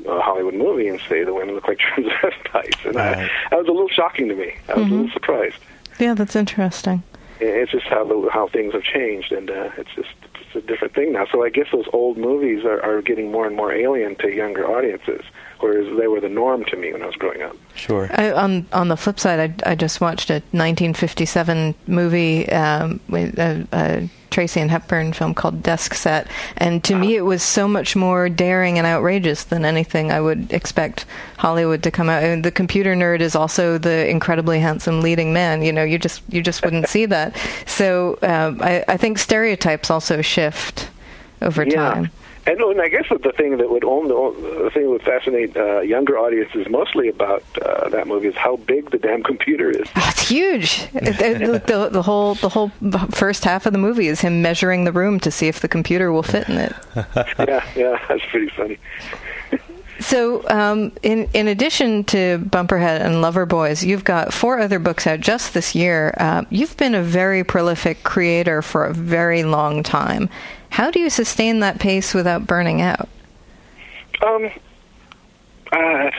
uh, 0.08 0.22
Hollywood 0.22 0.53
movie 0.53 0.88
and 0.88 1.00
say 1.08 1.24
the 1.24 1.34
women 1.34 1.55
look 1.55 1.67
like 1.67 1.79
transvestites, 1.96 2.86
and 2.86 2.96
right. 2.96 3.17
I, 3.17 3.31
that 3.50 3.60
was 3.60 3.67
a 3.67 3.72
little 3.72 3.89
shocking 3.89 4.27
to 4.29 4.36
me. 4.36 4.55
I 4.67 4.74
was 4.74 4.86
mm-hmm. 4.86 4.93
a 4.93 4.96
little 4.98 5.12
surprised. 5.12 5.58
Yeah, 6.00 6.13
that's 6.13 6.36
interesting. 6.36 7.03
It's 7.39 7.72
just 7.72 7.86
how 7.88 8.03
the, 8.03 8.29
how 8.31 8.48
things 8.48 8.74
have 8.74 8.84
changed, 8.84 9.31
and 9.31 9.50
uh, 9.50 9.72
it's 9.77 9.89
just 9.96 10.10
it's 10.53 10.63
a 10.63 10.67
different 10.67 10.93
thing 10.93 11.13
now. 11.13 11.25
So 11.31 11.43
I 11.43 11.50
guess 11.50 11.67
those 11.72 11.88
old 11.93 12.17
movies 12.17 12.65
are, 12.65 12.81
are 12.84 13.01
getting 13.01 13.31
more 13.31 13.48
and 13.48 13.55
more 13.55 13.72
alien 13.72 14.15
to 14.17 14.29
younger 14.29 14.65
audiences, 14.65 15.22
whereas 15.60 15.86
they 15.98 16.08
were 16.08 16.20
the 16.20 16.29
norm 16.29 16.65
to 16.65 16.77
me 16.77 16.91
when 16.91 17.01
I 17.01 17.05
was 17.05 17.15
growing 17.15 17.41
up. 17.41 17.55
Sure. 17.75 18.10
I, 18.13 18.31
on 18.31 18.67
on 18.74 18.88
the 18.88 18.98
flip 18.98 19.20
side, 19.20 19.62
I, 19.63 19.72
I 19.72 19.75
just 19.75 20.01
watched 20.01 20.29
a 20.29 20.36
1957 20.51 21.75
movie 21.88 22.50
um, 22.51 23.00
with 23.08 23.38
a, 23.39 23.67
a 23.72 24.10
Tracy 24.31 24.59
and 24.59 24.71
Hepburn 24.71 25.13
film 25.13 25.33
called 25.33 25.61
Desk 25.61 25.93
Set, 25.93 26.27
and 26.57 26.83
to 26.85 26.95
me 26.95 27.15
it 27.15 27.21
was 27.21 27.43
so 27.43 27.67
much 27.67 27.95
more 27.95 28.29
daring 28.29 28.77
and 28.77 28.88
outrageous 28.88 29.43
than 29.43 29.65
anything 29.65 30.11
I 30.11 30.19
would 30.21 30.51
expect 30.51 31.05
Hollywood 31.38 31.83
to 31.83 31.91
come 31.91 32.09
out. 32.09 32.23
And 32.23 32.43
the 32.43 32.51
computer 32.51 32.95
nerd 32.95 33.19
is 33.19 33.35
also 33.35 33.77
the 33.77 34.09
incredibly 34.09 34.59
handsome 34.59 35.01
leading 35.01 35.33
man. 35.33 35.61
You 35.61 35.73
know, 35.73 35.83
you 35.83 36.00
just 36.00 36.23
you 36.29 36.41
just 36.41 36.63
wouldn't 36.63 36.88
see 36.88 37.05
that. 37.05 37.38
So 37.67 38.17
um, 38.23 38.59
I, 38.61 38.83
I 38.88 38.97
think 38.97 39.19
stereotypes 39.19 39.91
also 39.91 40.21
shift 40.21 40.89
over 41.41 41.63
yeah. 41.63 41.75
time. 41.75 42.11
And, 42.48 42.60
and 42.60 42.81
I 42.81 42.88
guess 42.88 43.05
the 43.10 43.31
thing 43.31 43.57
that 43.57 43.69
would 43.69 43.83
own 43.83 44.07
the, 44.07 44.63
the 44.63 44.71
thing 44.71 44.83
that 44.83 44.89
would 44.89 45.03
fascinate 45.03 45.55
uh, 45.55 45.81
younger 45.81 46.17
audiences 46.17 46.67
mostly 46.69 47.07
about 47.07 47.43
uh, 47.62 47.89
that 47.89 48.07
movie 48.07 48.29
is 48.29 48.36
how 48.36 48.55
big 48.57 48.89
the 48.89 48.98
damn 48.98 49.24
computer 49.24 49.69
is. 49.69 49.88
Oh, 50.01 50.07
it's 50.10 50.27
huge. 50.27 50.88
the, 50.93 51.62
the, 51.67 51.89
the, 51.89 52.01
whole 52.01 52.33
the 52.36 52.50
whole 52.50 52.69
first 53.12 53.43
half 53.43 53.67
of 53.67 53.74
the 53.74 53.77
movie 53.77 54.07
is 54.07 54.21
him 54.21 54.41
measuring 54.41 54.83
the 54.83 54.91
room 54.91 55.19
to 55.19 55.29
see 55.29 55.48
if 55.48 55.60
the 55.60 55.67
computer 55.67 56.12
will 56.12 56.24
fit 56.24 56.50
in 56.50 56.57
it. 56.57 56.74
yeah, 56.95 57.63
yeah, 57.75 58.03
that's 58.07 58.25
pretty 58.31 58.50
funny. 58.50 58.79
So, 60.01 60.48
um, 60.50 60.91
in 61.03 61.29
in 61.33 61.48
addition 61.48 62.03
to 62.05 62.39
Bumperhead 62.39 63.01
and 63.01 63.21
Lover 63.21 63.45
Boys, 63.45 63.83
you've 63.83 64.03
got 64.03 64.33
four 64.33 64.60
other 64.60 64.79
books 64.79 65.05
out 65.05 65.19
just 65.19 65.53
this 65.53 65.75
year. 65.75 66.15
Uh, 66.17 66.43
you've 66.50 66.75
been 66.77 66.95
a 66.95 67.03
very 67.03 67.43
prolific 67.43 68.03
creator 68.03 68.63
for 68.63 68.86
a 68.86 68.93
very 68.93 69.43
long 69.43 69.83
time. 69.83 70.29
How 70.71 70.89
do 70.89 70.99
you 70.99 71.09
sustain 71.09 71.59
that 71.59 71.79
pace 71.79 72.13
without 72.13 72.47
burning 72.47 72.81
out? 72.81 73.09
Um, 74.25 74.49
uh, 75.71 76.11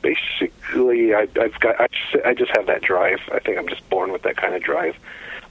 basically, 0.00 1.12
I, 1.12 1.28
I've 1.40 1.58
got. 1.60 1.80
I 1.80 1.88
just, 1.88 2.24
I 2.24 2.34
just 2.34 2.50
have 2.56 2.66
that 2.66 2.82
drive. 2.82 3.18
I 3.32 3.40
think 3.40 3.58
I'm 3.58 3.68
just 3.68 3.88
born 3.90 4.12
with 4.12 4.22
that 4.22 4.36
kind 4.36 4.54
of 4.54 4.62
drive. 4.62 4.96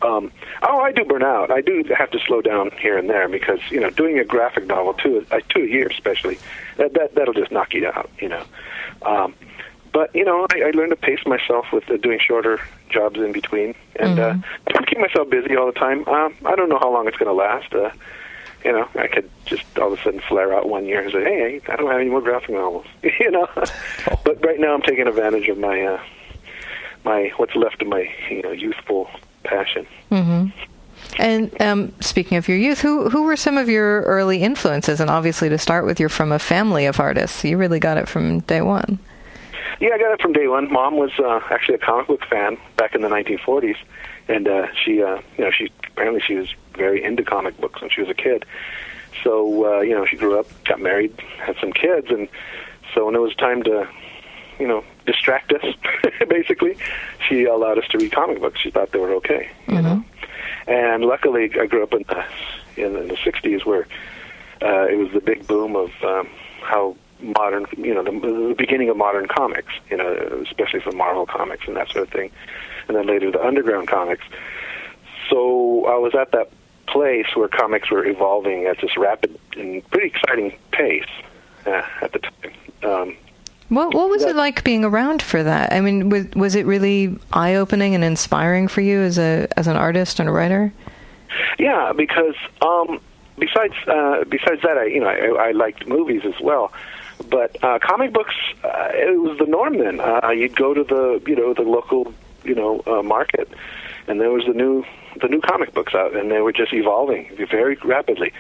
Um, 0.02 0.32
oh, 0.64 0.80
I 0.80 0.94
do 0.94 1.04
burn 1.04 1.24
out. 1.24 1.52
I 1.52 1.62
do 1.62 1.84
have 1.98 2.12
to 2.12 2.20
slow 2.20 2.42
down 2.42 2.72
here 2.80 2.98
and 2.98 3.10
there 3.10 3.28
because 3.28 3.60
you 3.70 3.80
know 3.80 3.90
doing 3.90 4.20
a 4.20 4.24
graphic 4.24 4.68
novel 4.68 4.94
two 4.94 5.26
uh, 5.32 5.40
two 5.50 5.64
a 5.64 5.68
year 5.68 5.88
especially 5.88 6.38
that 6.78 6.94
that 6.94 7.16
that'll 7.16 7.34
just 7.34 7.52
knock 7.52 7.74
you 7.74 7.88
out. 7.88 8.10
You 8.20 8.30
know. 8.30 8.44
Um, 9.02 9.36
but 9.92 10.16
you 10.16 10.24
know, 10.24 10.48
I, 10.52 10.62
I 10.68 10.72
learned 10.72 10.92
to 10.92 10.98
pace 10.98 11.26
myself 11.26 11.66
with 11.74 11.90
uh, 11.90 11.98
doing 11.98 12.20
shorter 12.26 12.62
jobs 12.90 13.20
in 13.20 13.34
between, 13.34 13.76
and 13.98 14.18
mm-hmm. 14.18 14.42
uh, 14.42 14.78
I 14.80 14.86
keep 14.86 15.00
myself 15.00 15.30
busy 15.30 15.58
all 15.58 15.66
the 15.66 15.80
time. 15.80 16.08
Um, 16.08 16.36
I 16.46 16.56
don't 16.56 16.70
know 16.70 16.80
how 16.80 16.92
long 16.92 17.08
it's 17.08 17.18
going 17.18 17.28
to 17.28 17.34
last. 17.34 17.74
Uh, 17.74 17.92
you 18.66 18.72
know, 18.72 18.88
I 18.96 19.08
could 19.08 19.30
just 19.46 19.64
all 19.78 19.94
of 19.94 20.00
a 20.00 20.04
sudden 20.04 20.20
flare 20.22 20.52
out 20.54 20.68
one 20.68 20.86
year 20.86 21.02
and 21.02 21.12
say, 21.12 21.24
"Hey, 21.24 21.62
I 21.70 21.76
don't 21.76 21.90
have 21.90 22.02
any 22.02 22.10
more 22.10 22.22
graphic 22.22 22.50
novels," 22.50 22.88
you 23.04 23.30
know. 23.30 23.48
Oh. 23.56 24.20
But 24.26 24.44
right 24.44 24.60
now, 24.60 24.74
I'm 24.74 24.82
taking 24.82 25.08
advantage 25.08 25.48
of 25.48 25.60
my 25.60 25.82
uh, 25.84 26.02
my 27.04 27.32
what's 27.38 27.56
left 27.56 27.84
of 27.84 27.88
my 27.88 28.12
you 28.30 28.42
know 28.42 28.52
youthful 28.52 29.08
passion. 29.44 29.86
Mm-hmm. 30.12 30.48
And 31.20 31.62
um, 31.62 31.94
speaking 32.02 32.40
of 32.40 32.48
your 32.48 32.58
youth, 32.58 32.82
who 32.82 33.08
who 33.10 33.24
were 33.24 33.36
some 33.36 33.60
of 33.60 33.70
your 33.70 34.02
early 34.02 34.42
influences? 34.42 35.00
And 35.00 35.12
obviously, 35.12 35.48
to 35.50 35.60
start 35.60 35.86
with, 35.86 36.00
you're 36.00 36.10
from 36.10 36.32
a 36.32 36.40
family 36.40 36.88
of 36.88 37.00
artists. 37.00 37.44
You 37.44 37.58
really 37.58 37.80
got 37.80 37.98
it 37.98 38.10
from 38.10 38.40
day 38.42 38.62
one. 38.62 38.98
Yeah, 39.80 39.90
I 39.94 40.00
got 40.00 40.12
it 40.14 40.22
from 40.22 40.34
day 40.34 40.48
one. 40.48 40.72
Mom 40.72 40.98
was 40.98 41.12
uh, 41.20 41.40
actually 41.52 41.76
a 41.76 41.80
comic 41.80 42.08
book 42.08 42.26
fan 42.28 42.58
back 42.78 42.96
in 42.96 43.02
the 43.02 43.10
1940s, 43.10 43.76
and 44.28 44.48
uh, 44.48 44.68
she, 44.74 45.04
uh, 45.04 45.22
you 45.38 45.44
know, 45.44 45.52
she 45.52 45.70
apparently 45.96 46.22
she 46.22 46.36
was 46.36 46.54
very 46.76 47.04
into 47.04 47.24
comic 47.24 47.60
books 47.60 47.82
when 47.82 47.90
she 47.90 48.02
was 48.02 48.10
a 48.10 48.14
kid. 48.14 48.46
So 49.24 49.66
uh, 49.66 49.82
you 49.82 49.96
know, 49.96 50.06
she 50.06 50.18
grew 50.18 50.40
up, 50.40 50.48
got 50.66 50.82
married, 50.82 51.18
had 51.40 51.56
some 51.60 51.72
kids, 51.72 52.08
and 52.10 52.28
so 52.94 53.06
when 53.06 53.16
it 53.16 53.20
was 53.20 53.36
time 53.36 53.64
to, 53.64 53.88
you 54.60 54.68
know, 54.68 54.84
distract 55.06 55.54
us, 55.54 55.64
basically, 56.30 56.78
she 57.28 57.46
allowed 57.46 57.78
us 57.78 57.88
to 57.90 57.98
read 57.98 58.12
comic 58.12 58.40
books. 58.42 58.60
She 58.60 58.72
thought 58.72 58.92
they 58.92 59.00
were 59.00 59.14
okay, 59.16 59.50
you 59.68 59.76
mm-hmm. 59.76 59.84
know. 59.84 60.06
And 60.68 61.06
luckily, 61.06 61.52
I 61.60 61.66
grew 61.66 61.84
up 61.84 61.94
in 61.94 62.04
the 62.08 62.26
in, 62.76 62.96
in 62.96 63.08
the 63.08 63.16
'60s 63.16 63.66
where 63.66 63.88
uh, 64.62 64.88
it 64.88 64.98
was 64.98 65.12
the 65.14 65.22
big 65.22 65.48
boom 65.48 65.76
of 65.76 65.92
um, 66.04 66.30
how 66.62 66.96
modern, 67.22 67.66
you 67.78 67.94
know, 67.94 68.04
the, 68.04 68.12
the 68.12 68.56
beginning 68.58 68.90
of 68.90 68.98
modern 68.98 69.28
comics, 69.28 69.74
you 69.90 69.98
know, 69.98 70.44
especially 70.46 70.82
from 70.82 70.98
Marvel 70.98 71.26
comics 71.26 71.68
and 71.68 71.76
that 71.76 71.90
sort 71.90 72.08
of 72.08 72.14
thing, 72.14 72.32
and 72.88 72.98
then 72.98 73.08
later 73.08 73.32
the 73.32 73.44
underground 73.44 73.88
comics. 73.88 74.24
So 75.30 75.86
I 75.86 75.98
was 75.98 76.14
at 76.16 76.32
that 76.32 76.50
place 76.88 77.26
where 77.36 77.48
comics 77.48 77.90
were 77.90 78.06
evolving 78.06 78.66
at 78.66 78.80
this 78.82 78.96
rapid 78.98 79.38
and 79.58 79.88
pretty 79.90 80.08
exciting 80.08 80.58
pace 80.72 81.04
uh, 81.66 81.84
at 82.02 82.12
the 82.14 82.20
time. 82.20 82.54
Um, 82.84 83.18
what 83.70 83.94
what 83.96 84.10
was 84.10 84.22
that, 84.22 84.30
it 84.30 84.36
like 84.36 84.64
being 84.64 84.86
around 84.86 85.22
for 85.22 85.42
that? 85.42 85.74
I 85.74 85.82
mean, 85.82 86.10
was 86.10 86.28
was 86.36 86.56
it 86.56 86.66
really 86.66 87.18
eye 87.34 87.56
opening 87.56 87.96
and 87.96 88.04
inspiring 88.04 88.68
for 88.68 88.82
you 88.82 89.02
as 89.02 89.18
a 89.18 89.48
as 89.58 89.68
an 89.68 89.76
artist 89.76 90.20
and 90.20 90.30
a 90.30 90.32
writer? 90.32 90.72
Yeah, 91.58 91.92
because 91.94 92.36
um, 92.62 93.00
besides 93.40 93.74
uh, 93.88 94.24
besides 94.30 94.62
that, 94.62 94.78
I 94.78 94.86
you 94.86 95.00
know 95.00 95.08
I, 95.08 95.48
I 95.48 95.52
liked 95.52 95.88
movies 95.88 96.22
as 96.26 96.40
well. 96.40 96.72
But 97.30 97.64
uh, 97.64 97.80
comic 97.80 98.14
books, 98.14 98.36
uh, 98.64 98.90
it 98.94 99.20
was 99.20 99.38
the 99.40 99.46
norm 99.46 99.78
then. 99.80 100.00
Uh, 100.00 100.30
you'd 100.30 100.56
go 100.56 100.74
to 100.74 100.84
the 100.84 101.22
you 101.26 101.36
know 101.36 101.54
the 101.54 101.64
local 101.64 102.14
you 102.44 102.54
know 102.54 102.84
uh, 102.86 103.02
market, 103.02 103.50
and 104.08 104.20
there 104.20 104.32
was 104.32 104.46
the 104.46 104.54
new 104.54 104.84
the 105.22 105.28
new 105.28 105.42
comic 105.42 105.74
books 105.74 105.94
out, 105.96 106.16
and 106.16 106.32
they 106.32 106.42
were 106.42 106.52
just 106.52 106.74
evolving 106.74 107.30
very 107.50 107.78
rapidly. 107.84 108.32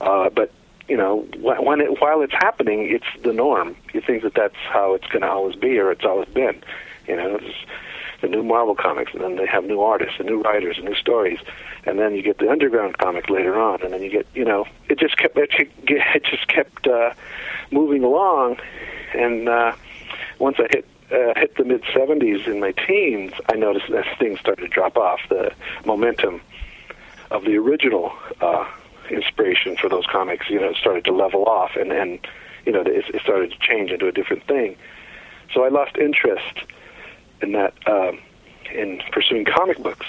Uh, 0.00 0.30
but 0.30 0.52
you 0.88 0.96
know, 0.96 1.26
when 1.38 1.80
it, 1.80 2.00
while 2.00 2.22
it's 2.22 2.32
happening, 2.32 2.88
it's 2.90 3.22
the 3.22 3.32
norm. 3.32 3.76
You 3.92 4.00
think 4.00 4.22
that 4.22 4.34
that's 4.34 4.56
how 4.70 4.94
it's 4.94 5.06
going 5.06 5.22
to 5.22 5.28
always 5.28 5.56
be, 5.56 5.78
or 5.78 5.90
it's 5.90 6.04
always 6.04 6.28
been. 6.28 6.62
You 7.06 7.16
know, 7.16 7.36
it's 7.36 7.56
the 8.20 8.28
new 8.28 8.42
Marvel 8.42 8.74
comics, 8.74 9.12
and 9.12 9.22
then 9.22 9.36
they 9.36 9.46
have 9.46 9.64
new 9.64 9.80
artists, 9.80 10.14
and 10.18 10.26
new 10.26 10.40
writers, 10.40 10.76
and 10.78 10.86
new 10.86 10.94
stories, 10.94 11.38
and 11.84 11.98
then 11.98 12.14
you 12.14 12.22
get 12.22 12.38
the 12.38 12.50
underground 12.50 12.98
comic 12.98 13.28
later 13.30 13.58
on, 13.60 13.82
and 13.82 13.92
then 13.92 14.02
you 14.02 14.10
get, 14.10 14.26
you 14.34 14.44
know, 14.44 14.66
it 14.88 14.98
just 14.98 15.16
kept 15.16 15.36
it, 15.36 15.50
just 16.24 16.48
kept 16.48 16.86
uh, 16.86 17.12
moving 17.70 18.02
along, 18.02 18.56
and 19.14 19.48
uh, 19.48 19.72
once 20.38 20.56
I 20.58 20.66
hit 20.70 20.86
uh, 21.10 21.32
hit 21.36 21.56
the 21.56 21.64
mid 21.64 21.82
70s 21.82 22.46
in 22.46 22.60
my 22.60 22.72
teens, 22.72 23.32
I 23.48 23.56
noticed 23.56 23.90
that 23.90 24.04
things 24.18 24.40
started 24.40 24.62
to 24.62 24.68
drop 24.68 24.96
off. 24.96 25.20
The 25.28 25.52
momentum 25.84 26.40
of 27.30 27.44
the 27.44 27.56
original 27.56 28.12
uh, 28.40 28.66
inspiration 29.10 29.76
for 29.76 29.88
those 29.88 30.04
comics, 30.06 30.50
you 30.50 30.60
know, 30.60 30.72
started 30.74 31.04
to 31.06 31.12
level 31.12 31.46
off, 31.46 31.76
and 31.76 31.90
then, 31.90 32.18
you 32.66 32.72
know, 32.72 32.80
it, 32.80 33.04
it 33.14 33.22
started 33.22 33.52
to 33.52 33.58
change 33.58 33.90
into 33.90 34.06
a 34.06 34.12
different 34.12 34.46
thing. 34.46 34.76
So 35.54 35.64
I 35.64 35.68
lost 35.68 35.96
interest 35.96 36.60
in 37.40 37.52
that, 37.52 37.74
um, 37.86 38.20
in 38.72 39.00
pursuing 39.12 39.46
comic 39.46 39.78
books 39.82 40.06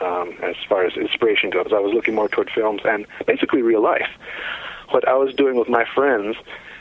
um, 0.00 0.34
as 0.42 0.56
far 0.68 0.84
as 0.84 0.96
inspiration 0.96 1.50
goes. 1.50 1.68
I 1.72 1.78
was 1.78 1.94
looking 1.94 2.14
more 2.14 2.28
toward 2.28 2.50
films 2.50 2.82
and 2.84 3.06
basically 3.26 3.62
real 3.62 3.82
life. 3.82 4.08
What 4.90 5.06
I 5.06 5.14
was 5.14 5.34
doing 5.34 5.56
with 5.56 5.68
my 5.68 5.84
friends 5.94 6.36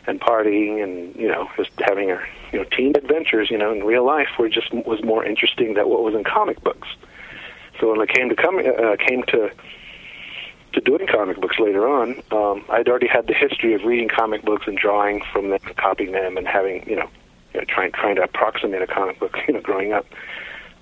and 0.08 0.20
partying 0.20 0.84
and 0.84 1.16
you 1.16 1.28
know 1.28 1.50
just 1.58 1.72
having 1.80 2.12
our 2.12 2.28
you 2.52 2.60
know 2.60 2.66
teen 2.76 2.96
adventures 2.96 3.50
you 3.50 3.58
know 3.58 3.72
in 3.72 3.84
real 3.84 4.06
life 4.06 4.30
were 4.40 4.50
just 4.50 4.74
was 4.74 5.04
more 5.04 5.24
interesting 5.24 5.74
than 5.74 5.88
what 5.88 6.04
was 6.04 6.16
in 6.16 6.24
comic 6.24 6.62
books. 6.62 6.88
So 7.80 7.92
when 7.92 8.02
I 8.02 8.06
came 8.06 8.30
to 8.30 8.36
come 8.36 8.60
uh, 8.60 8.96
came 8.98 9.24
to 9.24 9.52
to 10.74 10.82
doing 10.82 11.06
comic 11.08 11.40
books 11.42 11.60
later 11.60 11.88
on, 11.88 12.22
um, 12.32 12.64
I'd 12.70 12.88
already 12.88 13.08
had 13.08 13.28
the 13.28 13.34
history 13.34 13.74
of 13.74 13.84
reading 13.84 14.08
comic 14.08 14.44
books 14.44 14.68
and 14.68 14.78
drawing 14.78 15.22
from 15.34 15.50
them, 15.50 15.60
copying 15.76 16.14
them, 16.14 16.38
and 16.38 16.48
having 16.48 16.88
you 16.88 16.96
know, 16.96 17.10
you 17.54 17.60
know 17.60 17.66
trying 17.68 17.92
trying 17.92 18.16
to 18.16 18.24
approximate 18.24 18.82
a 18.82 18.88
comic 18.88 19.20
book 19.20 19.38
you 19.48 19.54
know 19.54 19.62
growing 19.62 19.94
up. 19.94 20.06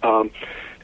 Um, 0.03 0.31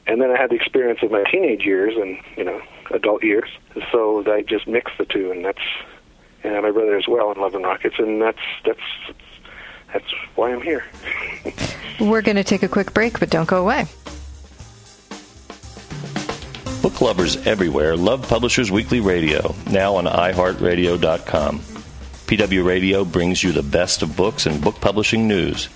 and 0.08 0.20
then 0.20 0.30
I 0.30 0.40
had 0.40 0.50
the 0.50 0.54
experience 0.54 1.00
of 1.02 1.10
my 1.10 1.24
teenage 1.24 1.62
years 1.62 1.94
and 1.96 2.18
you 2.36 2.44
know 2.44 2.60
adult 2.90 3.24
years, 3.24 3.48
so 3.90 4.24
I 4.30 4.42
just 4.42 4.66
mixed 4.68 4.98
the 4.98 5.04
two, 5.04 5.30
and 5.30 5.44
that's 5.44 5.58
and 6.46 6.62
my 6.62 6.70
brother 6.70 6.96
as 6.96 7.08
well 7.08 7.32
in 7.32 7.40
Love 7.40 7.54
and 7.54 7.64
Rockets, 7.64 7.96
and 7.98 8.22
that's 8.22 8.38
that's 8.64 8.80
that's 9.92 10.12
why 10.34 10.52
I'm 10.52 10.62
here. 10.62 10.84
We're 12.00 12.22
going 12.22 12.36
to 12.36 12.44
take 12.44 12.62
a 12.62 12.68
quick 12.68 12.92
break, 12.92 13.18
but 13.18 13.30
don't 13.30 13.48
go 13.48 13.62
away. 13.62 13.86
Book 16.82 17.00
lovers 17.00 17.36
everywhere 17.46 17.96
love 17.96 18.28
Publishers 18.28 18.70
Weekly 18.70 19.00
Radio, 19.00 19.54
now 19.70 19.96
on 19.96 20.04
iHeartRadio.com. 20.04 21.58
PW 21.58 22.64
Radio 22.64 23.04
brings 23.04 23.42
you 23.42 23.52
the 23.52 23.62
best 23.62 24.02
of 24.02 24.16
books 24.16 24.46
and 24.46 24.62
book 24.62 24.80
publishing 24.80 25.26
news. 25.26 25.68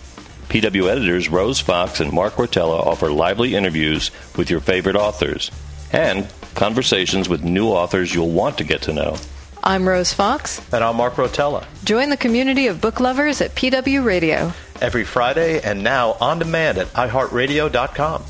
PW 0.48 0.90
editors 0.90 1.28
Rose 1.28 1.60
Fox 1.60 2.00
and 2.00 2.12
Mark 2.12 2.34
Rotella 2.34 2.80
offer 2.80 3.10
lively 3.10 3.54
interviews 3.54 4.10
with 4.36 4.50
your 4.50 4.60
favorite 4.60 4.96
authors 4.96 5.50
and 5.92 6.28
conversations 6.54 7.28
with 7.28 7.44
new 7.44 7.68
authors 7.68 8.14
you'll 8.14 8.30
want 8.30 8.58
to 8.58 8.64
get 8.64 8.82
to 8.82 8.92
know. 8.92 9.16
I'm 9.62 9.86
Rose 9.86 10.12
Fox. 10.12 10.60
And 10.72 10.82
I'm 10.82 10.96
Mark 10.96 11.14
Rotella. 11.14 11.64
Join 11.84 12.10
the 12.10 12.16
community 12.16 12.66
of 12.68 12.80
book 12.80 12.98
lovers 13.00 13.40
at 13.40 13.54
PW 13.54 14.04
Radio. 14.04 14.52
Every 14.80 15.04
Friday 15.04 15.60
and 15.60 15.84
now 15.84 16.16
on 16.20 16.38
demand 16.38 16.78
at 16.78 16.86
iHeartRadio.com. 16.88 18.24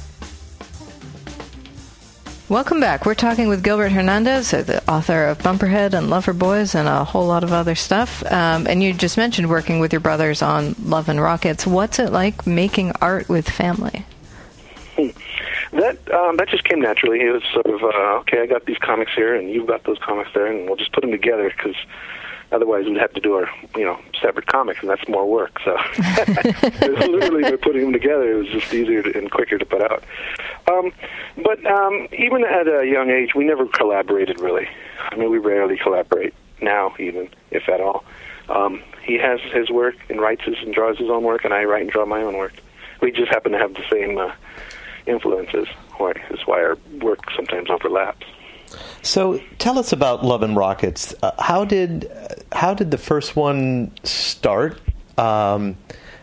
Welcome 2.49 2.81
back. 2.81 3.07
We're 3.07 3.15
talking 3.15 3.47
with 3.47 3.63
Gilbert 3.63 3.93
Hernandez, 3.93 4.53
uh, 4.53 4.63
the 4.63 4.91
author 4.91 5.27
of 5.27 5.39
Bumperhead 5.39 5.93
and 5.95 6.11
Lover 6.11 6.33
Boys 6.33 6.75
and 6.75 6.89
a 6.89 7.05
whole 7.05 7.29
lot 7.29 7.45
of 7.45 7.53
other 7.53 7.77
stuff. 7.77 8.25
Um, 8.27 8.67
and 8.67 8.83
you 8.83 8.93
just 8.93 9.17
mentioned 9.17 9.49
working 9.49 9.79
with 9.79 9.93
your 9.93 10.01
brothers 10.01 10.43
on 10.43 10.75
Love 10.83 11.09
and 11.09 11.21
Rockets. 11.21 11.65
What's 11.65 12.01
it 12.01 12.11
like 12.11 12.49
making 12.49 12.91
art 13.01 13.29
with 13.29 13.49
family? 13.49 14.05
That 15.73 15.99
um, 16.13 16.37
that 16.39 16.49
just 16.49 16.65
came 16.65 16.81
naturally. 16.81 17.21
It 17.21 17.31
was 17.31 17.45
sort 17.53 17.67
of 17.67 17.83
uh, 17.85 18.19
okay. 18.23 18.41
I 18.41 18.47
got 18.47 18.67
these 18.67 18.79
comics 18.79 19.13
here, 19.15 19.37
and 19.37 19.49
you've 19.51 19.69
got 19.69 19.85
those 19.85 19.99
comics 19.99 20.31
there, 20.35 20.47
and 20.47 20.67
we'll 20.67 20.75
just 20.75 20.93
put 20.93 21.03
them 21.03 21.13
together 21.13 21.49
because 21.49 21.77
otherwise 22.51 22.87
we'd 22.87 22.97
have 22.97 23.13
to 23.13 23.21
do 23.21 23.35
our 23.35 23.49
you 23.77 23.85
know 23.85 24.01
separate 24.21 24.47
comics, 24.47 24.81
and 24.81 24.91
that's 24.91 25.07
more 25.09 25.31
work. 25.31 25.61
So 25.65 25.77
literally 26.81 27.43
by 27.43 27.57
putting 27.57 27.83
them 27.83 27.93
together, 27.93 28.33
it 28.33 28.37
was 28.37 28.49
just 28.49 28.75
easier 28.75 29.03
to, 29.03 29.17
and 29.17 29.31
quicker 29.31 29.59
to 29.59 29.65
put 29.65 29.83
out. 29.83 30.03
Um, 30.69 30.93
but 31.37 31.65
um, 31.67 32.09
even 32.19 32.45
at 32.45 32.67
a 32.67 32.85
young 32.87 33.11
age, 33.11 33.35
we 33.37 33.45
never 33.45 33.67
collaborated 33.67 34.41
really. 34.41 34.69
I 34.99 35.15
mean, 35.17 35.31
we 35.31 35.39
rarely 35.39 35.79
collaborate 35.79 36.35
now, 36.61 36.95
even 36.99 37.29
if 37.53 37.69
at 37.69 37.81
all. 37.81 38.05
Um, 38.49 38.83
he 39.05 39.15
has 39.19 39.41
his 39.53 39.71
work 39.71 39.95
and 40.09 40.21
writes 40.21 40.43
his 40.43 40.57
and 40.59 40.75
draws 40.75 40.99
his 40.99 41.09
own 41.09 41.23
work, 41.23 41.45
and 41.45 41.55
I 41.55 41.65
write 41.65 41.83
and 41.83 41.91
draw 41.91 42.05
my 42.05 42.23
own 42.23 42.37
work. 42.37 42.55
We 43.01 43.13
just 43.13 43.29
happen 43.29 43.53
to 43.53 43.59
have 43.59 43.75
the 43.75 43.85
same. 43.89 44.19
Uh, 44.19 44.33
influences, 45.11 45.67
which 45.99 46.19
is 46.31 46.41
why 46.47 46.63
our 46.63 46.79
work 47.01 47.21
sometimes 47.37 47.69
overlaps. 47.71 48.27
So, 49.03 49.41
tell 49.59 49.79
us 49.79 49.93
about 49.93 50.25
Love 50.25 50.43
and 50.43 50.57
Rockets. 50.57 51.15
Uh, 51.23 51.33
how 51.41 51.65
did 51.65 52.11
how 52.53 52.73
did 52.73 52.91
the 52.91 52.99
first 52.99 53.35
one 53.35 53.91
start? 54.05 54.81
Um, 55.19 55.77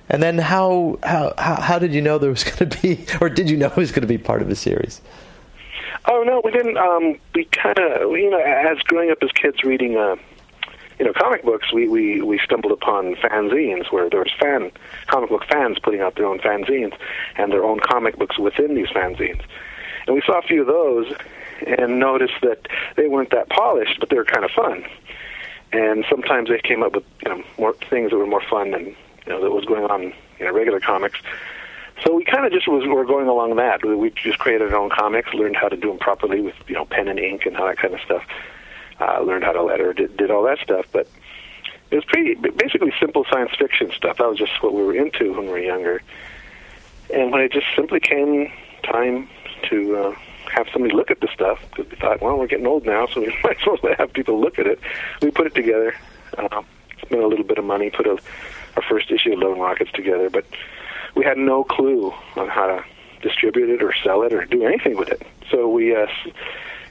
and 0.10 0.24
then 0.24 0.38
how, 0.38 0.98
how 1.04 1.34
how 1.38 1.80
did 1.80 1.94
you 1.94 2.02
know 2.02 2.18
there 2.18 2.30
was 2.30 2.44
going 2.50 2.70
to 2.70 2.82
be, 2.82 3.06
or 3.20 3.30
did 3.30 3.50
you 3.50 3.58
know 3.58 3.68
it 3.68 3.76
was 3.76 3.92
going 3.92 4.02
to 4.02 4.08
be 4.08 4.18
part 4.18 4.42
of 4.42 4.50
a 4.50 4.56
series? 4.56 5.02
Oh 6.10 6.24
no, 6.26 6.42
we 6.44 6.52
didn't. 6.52 6.78
Um, 6.78 7.20
we 7.36 7.46
kind 7.46 7.78
of, 7.78 8.12
you 8.12 8.30
know, 8.30 8.40
as 8.40 8.80
growing 8.84 9.12
up 9.12 9.18
as 9.22 9.32
kids 9.34 9.64
reading 9.64 9.98
uh, 9.98 10.16
you 11.00 11.06
know, 11.06 11.14
comic 11.14 11.44
books, 11.44 11.72
we, 11.72 11.88
we, 11.88 12.22
we 12.22 12.40
stumbled 12.40 12.72
upon 12.72 13.16
fanzines 13.16 13.92
where 13.92 14.10
there 14.10 14.20
was 14.20 14.32
fan 14.40 14.72
comic 15.08 15.30
book 15.30 15.46
fans 15.50 15.78
putting 15.80 16.02
out 16.02 16.16
their 16.16 16.26
own 16.26 16.40
fanzines 16.40 16.98
and 17.36 17.52
their 17.52 17.64
own 17.64 17.80
comic 17.80 18.18
books 18.18 18.40
within 18.40 18.74
these 18.74 18.88
fanzines. 18.88 19.42
And 20.08 20.16
we 20.16 20.22
saw 20.26 20.40
a 20.40 20.42
few 20.42 20.62
of 20.62 20.68
those 20.68 21.14
and 21.66 22.00
noticed 22.00 22.42
that 22.42 22.68
they 22.96 23.08
weren't 23.08 23.32
that 23.32 23.50
polished, 23.50 24.00
but 24.00 24.10
they 24.10 24.16
were 24.16 24.26
kind 24.26 24.44
of 24.44 24.52
fun. 24.52 24.86
And 25.72 26.06
sometimes 26.10 26.50
they 26.50 26.60
came 26.60 26.82
up 26.82 26.96
with 26.96 27.04
you 27.24 27.30
know 27.30 27.44
more 27.58 27.74
things 27.90 28.12
that 28.12 28.18
were 28.18 28.26
more 28.26 28.44
fun 28.50 28.72
than 28.72 28.86
you 28.86 28.96
know 29.28 29.42
that 29.42 29.52
was 29.52 29.66
going 29.66 29.84
on 29.84 30.04
in 30.04 30.14
you 30.40 30.46
know, 30.46 30.54
regular 30.54 30.80
comics. 30.80 31.20
So 32.06 32.14
we 32.14 32.24
kind 32.24 32.46
of 32.46 32.54
just 32.54 32.68
was 32.68 32.88
were 32.88 33.04
going 33.06 33.28
along 33.28 33.58
that. 33.58 33.84
We 33.84 34.12
just 34.12 34.40
created 34.40 34.72
our 34.72 34.80
own 34.80 34.90
comics, 34.90 35.34
learned 35.34 35.58
how 35.58 35.68
to 35.68 35.76
do 35.76 35.90
them 35.90 35.98
properly 35.98 36.40
with 36.40 36.56
you 36.68 36.76
know 36.76 36.86
pen 36.86 37.10
and 37.10 37.20
ink 37.20 37.46
and 37.46 37.58
all 37.58 37.68
that 37.68 37.78
kind 37.78 37.94
of 37.94 38.00
stuff 38.02 38.24
uh, 39.00 39.22
learned 39.22 39.44
how 39.44 39.52
to 39.52 39.64
letter, 39.64 39.94
did, 39.94 40.18
did 40.18 40.32
all 40.32 40.44
that 40.44 40.60
stuff. 40.60 40.86
But 40.92 41.08
it 41.92 41.96
was 41.96 42.06
pretty 42.06 42.36
basically 42.36 42.94
simple 43.00 43.26
science 43.32 43.52
fiction 43.58 43.92
stuff. 43.96 44.18
That 44.18 44.30
was 44.30 44.38
just 44.38 44.52
what 44.62 44.74
we 44.74 44.84
were 44.84 44.96
into 44.96 45.34
when 45.34 45.44
we 45.44 45.52
were 45.52 45.60
younger. 45.60 46.02
And 47.14 47.32
when 47.32 47.42
it 47.42 47.52
just 47.52 47.68
simply 47.76 48.00
came 48.00 48.52
time 48.84 49.30
to 49.70 49.96
uh, 49.96 50.16
have 50.52 50.68
somebody 50.74 50.94
look 50.94 51.12
at 51.12 51.22
the 51.22 51.30
stuff, 51.34 51.60
because 51.70 51.90
we 51.90 51.98
thought, 51.98 52.22
well, 52.22 52.38
we're 52.38 52.48
getting 52.48 52.68
old 52.68 52.86
now, 52.86 53.08
so 53.08 53.22
we 53.22 53.28
might 53.44 53.58
as 53.62 53.82
well 53.82 53.96
have 53.98 54.12
people 54.14 54.40
look 54.40 54.60
at 54.60 54.68
it. 54.68 54.80
We 55.22 55.32
put 55.32 55.48
it 55.48 55.56
together. 55.56 55.96
Uh, 56.38 56.64
spent 57.02 57.22
a 57.22 57.28
little 57.28 57.46
bit 57.46 57.58
of 57.58 57.66
money, 57.66 57.90
put 57.90 58.06
a, 58.06 58.18
our 58.76 58.84
first 58.90 59.12
issue 59.12 59.34
of 59.34 59.40
Lone 59.40 59.60
Rockets 59.60 59.92
together, 59.92 60.30
but 60.30 60.46
we 61.16 61.24
had 61.24 61.38
no 61.38 61.64
clue 61.64 62.14
on 62.36 62.50
how 62.50 62.68
to 62.68 62.84
distribute 63.22 63.70
it 63.70 63.82
or 63.82 63.94
sell 64.04 64.24
it 64.24 64.34
or 64.34 64.46
do 64.46 64.66
anything 64.66 64.98
with 64.98 65.10
it. 65.10 65.22
So 65.50 65.70
we 65.70 65.96
uh, 65.96 66.08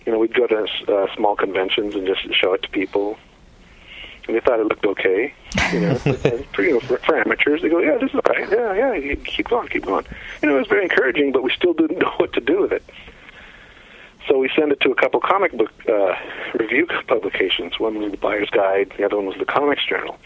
you 0.06 0.12
know, 0.12 0.18
we'd 0.18 0.34
go 0.34 0.46
to 0.46 0.66
uh, 0.88 1.14
small 1.14 1.36
conventions 1.36 1.94
and 1.94 2.06
just 2.06 2.22
show 2.34 2.54
it 2.54 2.62
to 2.62 2.68
people, 2.70 3.18
and 4.26 4.36
they 4.36 4.40
thought 4.40 4.60
it 4.60 4.66
looked 4.66 4.86
okay. 4.86 5.34
You 5.72 5.80
know, 5.80 5.94
for, 6.54 6.62
you 6.62 6.74
know, 6.74 6.80
for, 6.80 6.98
for 6.98 7.18
amateurs, 7.18 7.60
they 7.60 7.68
go, 7.68 7.80
"Yeah, 7.80 7.98
this 7.98 8.10
is 8.10 8.14
all 8.14 8.22
right. 8.28 8.48
Yeah, 8.50 8.94
yeah, 8.94 9.14
keep 9.24 9.48
going, 9.48 9.68
keep 9.68 9.84
going." 9.84 10.06
You 10.42 10.48
know, 10.48 10.56
it 10.56 10.60
was 10.60 10.68
very 10.68 10.84
encouraging, 10.84 11.32
but 11.32 11.42
we 11.42 11.50
still 11.50 11.74
didn't 11.74 11.98
know 12.02 12.12
what 12.18 12.32
to 12.34 12.40
do 12.40 12.60
with 12.60 12.72
it. 12.72 12.84
So 14.28 14.38
we 14.38 14.50
sent 14.56 14.72
it 14.72 14.80
to 14.80 14.90
a 14.90 14.94
couple 14.94 15.20
comic 15.20 15.52
book 15.52 15.72
uh, 15.88 16.14
review 16.58 16.86
publications. 17.06 17.78
One 17.78 17.98
was 17.98 18.10
the 18.10 18.16
Buyer's 18.16 18.50
Guide, 18.50 18.92
the 18.96 19.04
other 19.04 19.16
one 19.16 19.26
was 19.26 19.36
the 19.38 19.44
Comics 19.44 19.84
Journal. 19.86 20.18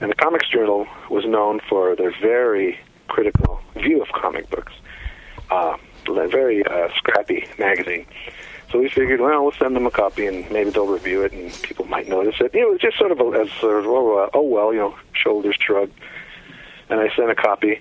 And 0.00 0.10
the 0.10 0.14
Comics 0.14 0.48
Journal 0.50 0.86
was 1.10 1.24
known 1.24 1.60
for 1.68 1.96
their 1.96 2.12
very 2.20 2.78
critical 3.08 3.60
view 3.74 4.02
of 4.02 4.08
comic 4.08 4.50
books, 4.50 4.72
uh, 5.50 5.76
a 6.08 6.28
very 6.28 6.64
uh, 6.66 6.88
scrappy 6.96 7.46
magazine. 7.58 8.06
So 8.72 8.78
we 8.78 8.88
figured, 8.88 9.20
well, 9.20 9.42
we'll 9.42 9.52
send 9.52 9.76
them 9.76 9.86
a 9.86 9.90
copy 9.90 10.26
and 10.26 10.50
maybe 10.50 10.70
they'll 10.70 10.86
review 10.86 11.22
it 11.22 11.32
and 11.32 11.52
people 11.62 11.84
might 11.84 12.08
notice 12.08 12.36
it. 12.40 12.54
You 12.54 12.62
know, 12.62 12.68
it 12.68 12.72
was 12.72 12.80
just 12.80 12.98
sort 12.98 13.12
of 13.12 13.20
a, 13.20 13.24
as 13.38 13.50
sort 13.60 13.80
of, 13.80 13.86
oh, 13.86 14.16
uh, 14.24 14.30
oh 14.32 14.42
well, 14.42 14.72
you 14.72 14.78
know, 14.78 14.96
shoulders 15.12 15.56
shrugged. 15.60 15.92
And 16.88 16.98
I 16.98 17.14
sent 17.14 17.30
a 17.30 17.34
copy 17.34 17.80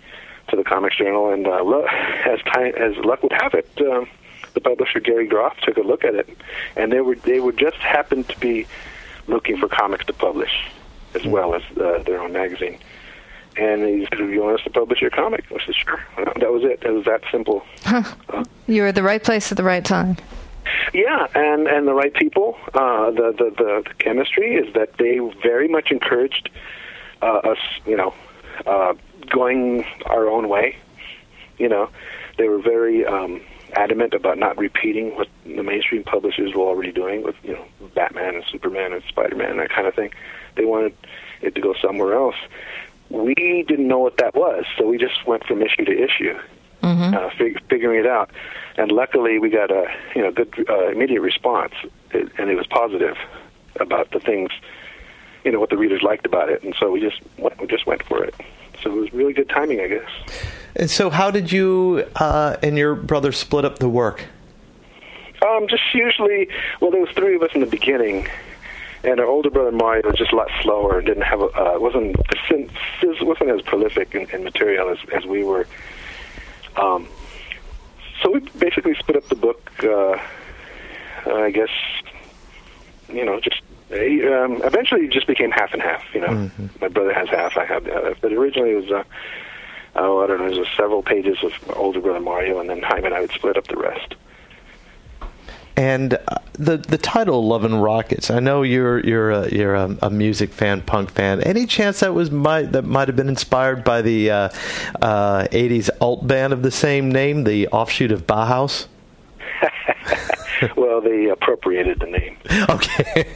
to 0.49 0.56
the 0.58 0.63
Comics 0.63 0.97
Journal, 0.97 1.32
and 1.32 1.47
uh, 1.47 1.63
lo- 1.63 1.86
as 2.25 2.39
time 2.41 2.75
as 2.75 2.95
luck 2.97 3.23
would 3.23 3.32
have 3.32 3.54
it, 3.54 3.69
uh, 3.80 4.06
the 4.54 4.62
publisher 4.62 4.99
Gary 4.99 5.27
Groth 5.27 5.56
took 5.63 5.77
a 5.77 5.82
look 5.82 6.04
at 6.04 6.13
it, 6.15 6.30
and 6.75 6.91
they 6.91 7.01
were 7.01 7.15
they 7.15 7.39
were 7.39 7.54
just 7.54 7.77
happened 7.77 8.27
to 8.30 8.39
be 8.39 8.67
looking 9.27 9.58
for 9.58 9.67
comics 9.67 10.06
to 10.06 10.13
publish, 10.13 10.51
as 11.15 11.25
well 11.25 11.56
as 11.56 11.62
uh, 11.77 12.04
their 12.06 12.19
own 12.19 12.34
magazine. 12.34 12.77
And 13.58 13.84
he 13.84 14.08
said, 14.10 14.19
"You 14.19 14.43
want 14.43 14.60
us 14.60 14.63
to 14.65 14.69
publish 14.69 15.01
your 15.01 15.10
comic?" 15.10 15.45
I 15.51 15.65
said, 15.65 15.75
"Sure." 15.75 16.04
That 16.17 16.51
was 16.51 16.63
it. 16.63 16.84
It 16.84 16.91
was 16.91 17.06
that 17.06 17.21
simple. 17.32 17.63
Huh. 17.84 18.04
Uh, 18.30 18.43
you 18.67 18.82
were 18.82 18.89
at 18.89 18.95
the 18.95 19.04
right 19.04 19.23
place 19.23 19.51
at 19.51 19.58
the 19.58 19.63
right 19.63 19.84
time. 19.84 20.17
Yeah, 20.93 21.28
and 21.36 21.67
and 21.67 21.88
the 21.88 21.93
right 21.93 22.13
people. 22.13 22.58
Uh, 22.74 23.12
the, 23.12 23.34
the 23.38 23.54
the 23.58 23.84
the 23.88 23.93
chemistry 24.00 24.56
is 24.56 24.74
that 24.74 24.97
they 24.97 25.19
very 25.41 25.67
much 25.67 25.91
encouraged 25.91 26.50
uh, 27.21 27.38
us, 27.38 27.58
you 27.86 27.95
know, 27.95 28.13
uh, 28.65 28.93
going 29.30 29.86
our 30.06 30.28
own 30.28 30.50
way. 30.50 30.78
You 31.58 31.69
know, 31.69 31.89
they 32.38 32.47
were 32.47 32.62
very 32.62 33.06
um, 33.06 33.41
adamant 33.74 34.13
about 34.13 34.38
not 34.38 34.58
repeating 34.58 35.15
what 35.15 35.28
the 35.45 35.63
mainstream 35.63 36.04
publishers 36.04 36.54
were 36.54 36.63
already 36.63 36.91
doing 36.91 37.24
with 37.24 37.36
you 37.43 37.54
know 37.54 37.65
Batman 37.95 38.36
and 38.36 38.43
Superman 38.52 38.93
and 38.93 39.04
Spider 39.08 39.36
Man 39.36 39.52
and 39.52 39.60
that 39.60 39.69
kind 39.69 39.88
of 39.88 39.95
thing. 39.95 40.12
They 40.56 40.65
wanted 40.65 40.95
it 41.41 41.56
to 41.56 41.62
go 41.62 41.74
somewhere 41.82 42.13
else. 42.13 42.36
We 43.10 43.65
didn't 43.67 43.88
know 43.88 44.00
what 44.00 44.17
that 44.17 44.36
was, 44.36 44.65
so 44.78 44.88
we 44.88 44.97
just 44.97 45.26
went 45.28 45.45
from 45.45 45.62
issue 45.62 45.84
to 45.86 45.91
issue, 45.91 46.38
Mm-hmm. 46.82 47.13
uh, 47.15 47.30
fig- 47.38 47.62
figuring 47.70 48.00
it 48.00 48.08
out. 48.08 48.32
And 48.78 48.91
luckily, 48.91 49.38
we 49.38 49.50
got 49.50 49.70
a 49.70 49.86
you 50.15 50.22
know 50.22 50.32
good 50.32 50.54
uh, 50.70 50.88
immediate 50.89 51.22
response, 51.22 51.74
it, 52.12 52.32
and 52.38 52.50
it 52.50 52.56
was 52.56 52.67
positive 52.67 53.17
about 53.80 54.12
the 54.12 54.20
things 54.20 54.52
you 55.44 55.52
know 55.52 55.60
what 55.60 55.70
the 55.70 55.78
readers 55.78 56.02
liked 56.02 56.26
about 56.26 56.50
it, 56.50 56.63
and 56.63 56.76
so 56.80 56.91
we 56.91 57.00
just 57.00 57.22
went, 57.38 57.60
we 57.60 57.67
just 57.67 57.86
went 57.86 58.04
for 58.04 58.24
it. 58.24 58.36
So 58.82 58.91
it 58.91 58.96
was 58.96 59.13
really 59.13 59.34
good 59.34 59.50
timing, 59.50 59.80
I 59.80 59.88
guess. 59.88 60.10
And 60.76 60.89
so, 60.89 61.10
how 61.10 61.32
did 61.32 61.52
you 61.52 62.08
uh, 62.15 62.58
and 62.63 62.78
your 62.78 62.96
brother 62.96 63.32
split 63.32 63.65
up 63.65 63.80
the 63.80 63.89
work? 63.89 64.26
Um, 65.46 65.67
just 65.67 65.84
usually, 65.94 66.50
well, 66.80 66.91
there 66.91 67.02
was 67.02 67.10
three 67.12 67.36
of 67.36 67.41
us 67.41 67.50
in 67.54 67.62
the 67.62 67.67
beginning, 67.67 68.28
and 69.04 69.20
our 69.20 69.26
older 69.26 69.50
brother 69.50 69.72
Mario 69.72 70.08
was 70.08 70.15
just 70.15 70.32
a 70.32 70.36
lot 70.36 70.50
slower 70.62 71.00
and 71.00 71.08
didn't 71.08 71.24
have 71.24 71.41
a 71.41 71.46
uh, 71.46 71.80
wasn't 71.80 72.15
wasn't 73.22 73.50
as 73.50 73.62
prolific 73.62 74.13
in, 74.15 74.30
in 74.32 74.44
material 74.44 74.89
as 74.89 74.98
as 75.13 75.26
we 75.26 75.44
were. 75.44 75.67
Um, 76.76 77.08
so 78.22 78.32
we 78.32 78.40
basically 78.60 78.96
split 78.96 79.18
up 79.18 79.28
the 79.30 79.36
book. 79.36 79.72
Uh, 79.84 80.18
I 81.26 81.52
guess 81.52 81.70
you 83.10 83.26
know 83.26 83.40
just. 83.40 83.62
Um, 83.92 84.62
eventually, 84.64 85.02
it 85.02 85.12
just 85.12 85.28
became 85.28 85.52
half 85.52 85.74
and 85.74 85.82
half. 85.82 86.02
You 86.14 86.22
know, 86.22 86.52
my 86.80 86.88
brother 86.88 87.14
has 87.14 87.28
half, 87.28 87.58
I 87.58 87.66
have 87.66 87.84
the 87.84 87.94
other. 87.94 88.16
But 88.22 88.32
originally, 88.32 88.72
it 88.72 88.76
was 88.76 88.90
uh, 88.90 89.04
oh, 89.96 90.24
I 90.24 90.28
don't 90.28 90.40
know, 90.40 90.48
it 90.48 90.58
was 90.58 90.68
several 90.78 91.04
pages 91.04 91.44
of 91.44 91.52
older 91.76 92.00
brother 92.00 92.20
Mario, 92.20 92.60
and 92.60 92.70
then 92.70 92.82
Jaime 92.82 93.06
and 93.06 93.14
I 93.14 93.22
would 93.22 93.32
split 93.32 93.58
up 93.58 93.68
the 93.68 93.76
rest. 93.76 94.16
And 95.78 96.14
uh, 96.14 96.38
the 96.54 96.78
the 96.78 96.98
title 96.98 97.48
"Love 97.48 97.64
and 97.64 97.82
Rockets." 97.82 98.30
I 98.30 98.40
know 98.40 98.62
you're 98.62 99.00
you're 99.06 99.32
a, 99.32 99.50
you're 99.50 99.76
a, 99.76 99.98
a 100.02 100.10
music 100.10 100.52
fan, 100.52 100.82
punk 100.82 101.12
fan. 101.12 101.42
Any 101.42 101.66
chance 101.66 102.02
that 102.02 102.14
was 102.14 102.30
might 102.30 102.72
that 102.74 102.84
might 102.84 103.08
have 103.08 103.16
been 103.16 103.30
inspired 103.30 103.84
by 103.84 104.02
the 104.02 104.32
uh, 104.32 104.50
uh, 105.02 105.48
'80s 105.52 105.90
alt 106.02 106.28
band 106.28 106.54
of 106.54 106.62
the 106.62 106.72
same 106.72 107.12
name, 107.12 107.46
the 107.46 107.68
offshoot 107.70 108.12
of 108.12 108.28
Bauhaus? 108.28 108.88
well, 110.76 111.02
they 111.02 111.30
appropriated 111.30 112.00
the 112.00 112.08
name. 112.08 112.38
Okay. 112.70 113.24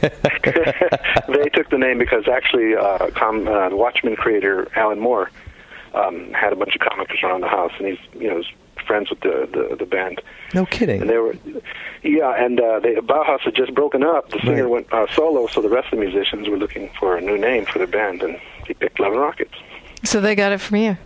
they 1.28 1.48
took 1.50 1.68
the 1.70 1.78
name 1.78 1.98
because 1.98 2.28
actually, 2.28 2.76
uh, 2.76 3.10
com- 3.10 3.48
uh, 3.48 3.70
Watchmen 3.70 4.14
creator 4.14 4.68
Alan 4.76 5.00
Moore 5.00 5.30
um, 5.94 6.32
had 6.32 6.52
a 6.52 6.56
bunch 6.56 6.74
of 6.74 6.80
comics 6.80 7.14
around 7.22 7.40
the 7.40 7.48
house, 7.48 7.72
and 7.78 7.88
he's 7.88 7.98
you 8.14 8.28
know 8.28 8.42
friends 8.86 9.10
with 9.10 9.20
the 9.20 9.48
the, 9.52 9.76
the 9.76 9.86
band. 9.86 10.20
no 10.54 10.64
kidding. 10.66 11.00
And 11.02 11.10
they 11.10 11.18
were, 11.18 11.34
yeah, 12.02 12.32
and 12.44 12.60
uh, 12.60 12.80
they, 12.80 12.94
Bauhaus 12.96 13.40
had 13.40 13.54
just 13.54 13.74
broken 13.74 14.02
up. 14.02 14.30
The 14.30 14.38
singer 14.40 14.64
Right. 14.64 14.70
went 14.70 14.92
uh, 14.92 15.06
solo, 15.14 15.46
so 15.48 15.60
the 15.60 15.68
rest 15.68 15.92
of 15.92 15.98
the 15.98 16.04
musicians 16.06 16.48
were 16.48 16.56
looking 16.58 16.90
for 16.98 17.16
a 17.16 17.20
new 17.20 17.36
name 17.38 17.64
for 17.66 17.78
the 17.78 17.86
band, 17.86 18.22
and 18.22 18.38
he 18.66 18.74
picked 18.74 18.98
Love 19.00 19.12
and 19.12 19.20
Rockets. 19.20 19.54
So 20.04 20.20
they 20.20 20.34
got 20.34 20.52
it 20.52 20.60
from 20.60 20.76
you. 20.78 20.96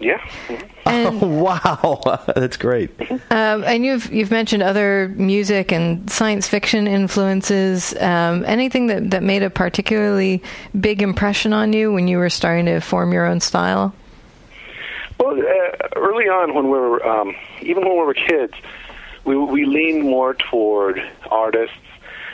Yeah. 0.00 0.20
And, 0.86 1.22
Oh, 1.22 1.26
wow, 1.28 2.24
that's 2.34 2.56
great. 2.56 2.90
um, 3.30 3.62
and 3.64 3.84
you've 3.84 4.10
you've 4.10 4.30
mentioned 4.30 4.62
other 4.62 5.12
music 5.16 5.70
and 5.72 6.10
science 6.10 6.48
fiction 6.48 6.88
influences. 6.88 7.94
Um, 8.00 8.44
anything 8.46 8.86
that, 8.88 9.10
that 9.10 9.22
made 9.22 9.42
a 9.44 9.50
particularly 9.50 10.42
big 10.80 11.00
impression 11.02 11.52
on 11.52 11.72
you 11.74 11.92
when 11.92 12.08
you 12.08 12.18
were 12.18 12.30
starting 12.30 12.64
to 12.66 12.80
form 12.80 13.12
your 13.12 13.26
own 13.26 13.40
style? 13.40 13.94
Well, 15.20 15.38
uh, 15.38 15.88
early 15.96 16.24
on, 16.24 16.54
when 16.54 16.64
we 16.64 16.78
were, 16.78 17.06
um, 17.06 17.36
even 17.60 17.84
when 17.84 17.92
we 17.92 18.04
were 18.04 18.14
kids, 18.14 18.54
we 19.24 19.36
we 19.36 19.66
leaned 19.66 20.02
more 20.02 20.32
toward 20.32 20.98
artists 21.30 21.76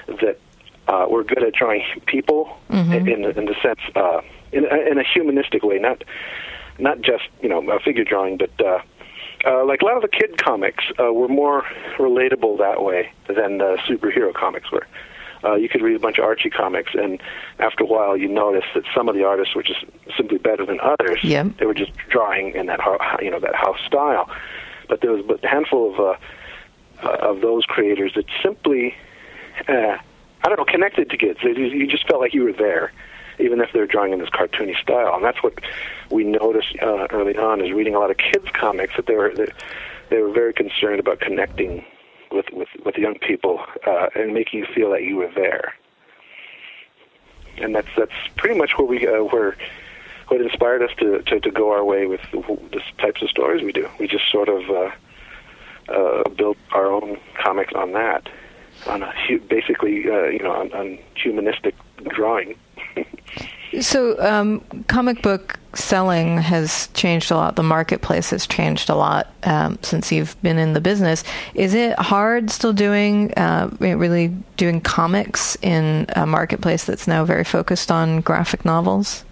that 0.06 0.38
uh, 0.86 1.06
were 1.10 1.24
good 1.24 1.42
at 1.42 1.52
drawing 1.54 1.82
people 2.06 2.56
in 2.92 3.08
in 3.08 3.22
the, 3.22 3.36
in 3.36 3.46
the 3.46 3.56
sense 3.60 3.80
uh, 3.96 4.20
in 4.52 4.64
a, 4.66 4.90
in 4.90 4.98
a 4.98 5.02
humanistic 5.02 5.64
way, 5.64 5.78
not 5.78 6.04
not 6.78 7.00
just 7.00 7.24
you 7.42 7.48
know 7.48 7.68
a 7.70 7.80
figure 7.80 8.04
drawing, 8.04 8.36
but 8.36 8.52
uh, 8.64 8.78
uh, 9.44 9.64
like 9.64 9.82
a 9.82 9.84
lot 9.84 9.96
of 9.96 10.02
the 10.02 10.08
kid 10.08 10.38
comics 10.38 10.84
uh, 11.00 11.12
were 11.12 11.28
more 11.28 11.62
relatable 11.98 12.58
that 12.58 12.84
way 12.84 13.10
than 13.26 13.58
the 13.58 13.78
superhero 13.88 14.32
comics 14.32 14.70
were. 14.70 14.86
Uh, 15.46 15.54
you 15.54 15.68
could 15.68 15.82
read 15.82 15.96
a 15.96 15.98
bunch 15.98 16.18
of 16.18 16.24
Archie 16.24 16.50
comics, 16.50 16.92
and 16.94 17.20
after 17.58 17.84
a 17.84 17.86
while, 17.86 18.16
you 18.16 18.28
notice 18.28 18.64
that 18.74 18.84
some 18.94 19.08
of 19.08 19.14
the 19.14 19.24
artists 19.24 19.54
were 19.54 19.62
just 19.62 19.84
simply 20.16 20.38
better 20.38 20.66
than 20.66 20.80
others. 20.80 21.20
Yep. 21.22 21.58
They 21.58 21.66
were 21.66 21.74
just 21.74 21.92
drawing 22.08 22.54
in 22.54 22.66
that 22.66 22.80
you 23.22 23.30
know 23.30 23.40
that 23.40 23.54
house 23.54 23.78
style, 23.86 24.28
but 24.88 25.00
there 25.00 25.12
was 25.12 25.40
a 25.42 25.46
handful 25.46 25.94
of 25.94 26.00
uh, 26.00 26.16
uh, 27.02 27.30
of 27.30 27.40
those 27.42 27.64
creators 27.64 28.14
that 28.14 28.24
simply, 28.42 28.94
uh, 29.68 29.98
I 30.42 30.48
don't 30.48 30.58
know, 30.58 30.64
connected 30.64 31.10
to 31.10 31.16
kids. 31.16 31.38
They, 31.42 31.50
you 31.50 31.86
just 31.86 32.08
felt 32.08 32.20
like 32.20 32.34
you 32.34 32.44
were 32.44 32.52
there, 32.52 32.92
even 33.38 33.60
if 33.60 33.70
they're 33.72 33.86
drawing 33.86 34.12
in 34.12 34.18
this 34.18 34.30
cartoony 34.30 34.76
style. 34.80 35.14
And 35.14 35.24
that's 35.24 35.42
what 35.42 35.54
we 36.10 36.24
noticed 36.24 36.74
uh, 36.82 37.06
early 37.10 37.36
on, 37.36 37.64
is 37.64 37.72
reading 37.72 37.94
a 37.94 37.98
lot 37.98 38.10
of 38.10 38.16
kids 38.16 38.46
comics 38.52 38.96
that 38.96 39.06
they 39.06 39.14
were 39.14 39.32
they, 39.34 39.52
they 40.08 40.22
were 40.22 40.32
very 40.32 40.52
concerned 40.52 41.00
about 41.00 41.20
connecting 41.20 41.84
with 42.30 42.46
with 42.52 42.68
with 42.84 42.96
young 42.96 43.18
people 43.18 43.60
uh, 43.86 44.08
and 44.14 44.34
making 44.34 44.60
you 44.60 44.66
feel 44.74 44.90
that 44.90 45.02
you 45.02 45.16
were 45.16 45.30
there. 45.34 45.74
And 47.58 47.74
that's 47.74 47.88
that's 47.96 48.12
pretty 48.36 48.58
much 48.58 48.72
where 48.76 48.86
we 48.86 49.06
uh, 49.06 49.24
where 49.24 49.56
what 50.28 50.40
inspired 50.40 50.82
us 50.82 50.90
to, 50.98 51.22
to 51.22 51.40
to 51.40 51.50
go 51.50 51.72
our 51.72 51.84
way 51.84 52.06
with 52.06 52.20
the, 52.32 52.40
the 52.72 52.80
types 52.98 53.22
of 53.22 53.30
stories 53.30 53.62
we 53.62 53.72
do. 53.72 53.88
We 53.98 54.08
just 54.08 54.30
sort 54.30 54.48
of 54.48 54.70
uh, 54.70 54.90
uh, 55.88 56.28
built 56.30 56.58
our 56.72 56.86
own 56.86 57.18
comics 57.42 57.72
on 57.74 57.92
that, 57.92 58.28
on 58.86 59.02
a 59.02 59.12
basically 59.48 60.10
uh, 60.10 60.24
you 60.24 60.40
know 60.40 60.52
on, 60.52 60.72
on 60.72 60.98
humanistic 61.14 61.74
drawing. 62.08 62.56
So, 63.80 64.18
um, 64.22 64.60
comic 64.86 65.20
book 65.22 65.58
selling 65.74 66.38
has 66.38 66.88
changed 66.94 67.30
a 67.30 67.36
lot. 67.36 67.56
The 67.56 67.62
marketplace 67.62 68.30
has 68.30 68.46
changed 68.46 68.88
a 68.88 68.94
lot 68.94 69.30
um, 69.42 69.78
since 69.82 70.10
you've 70.10 70.40
been 70.42 70.58
in 70.58 70.72
the 70.72 70.80
business. 70.80 71.24
Is 71.54 71.74
it 71.74 71.98
hard 71.98 72.50
still 72.50 72.72
doing, 72.72 73.34
uh, 73.34 73.68
really 73.78 74.28
doing 74.56 74.80
comics 74.80 75.58
in 75.60 76.06
a 76.16 76.26
marketplace 76.26 76.84
that's 76.84 77.06
now 77.06 77.24
very 77.24 77.44
focused 77.44 77.90
on 77.90 78.20
graphic 78.22 78.64
novels? 78.64 79.24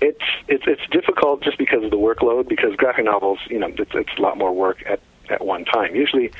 It's 0.00 0.24
it's 0.46 0.64
it's 0.66 0.86
difficult 0.90 1.42
just 1.42 1.58
because 1.58 1.82
of 1.82 1.90
the 1.90 1.98
workload. 1.98 2.48
Because 2.48 2.76
graphic 2.76 3.04
novels, 3.04 3.40
you 3.50 3.58
know, 3.58 3.66
it's, 3.66 3.90
it's 3.94 4.16
a 4.16 4.22
lot 4.22 4.38
more 4.38 4.54
work 4.54 4.84
at 4.86 5.00
at 5.28 5.44
one 5.44 5.64
time. 5.64 5.94
Usually, 5.94 6.30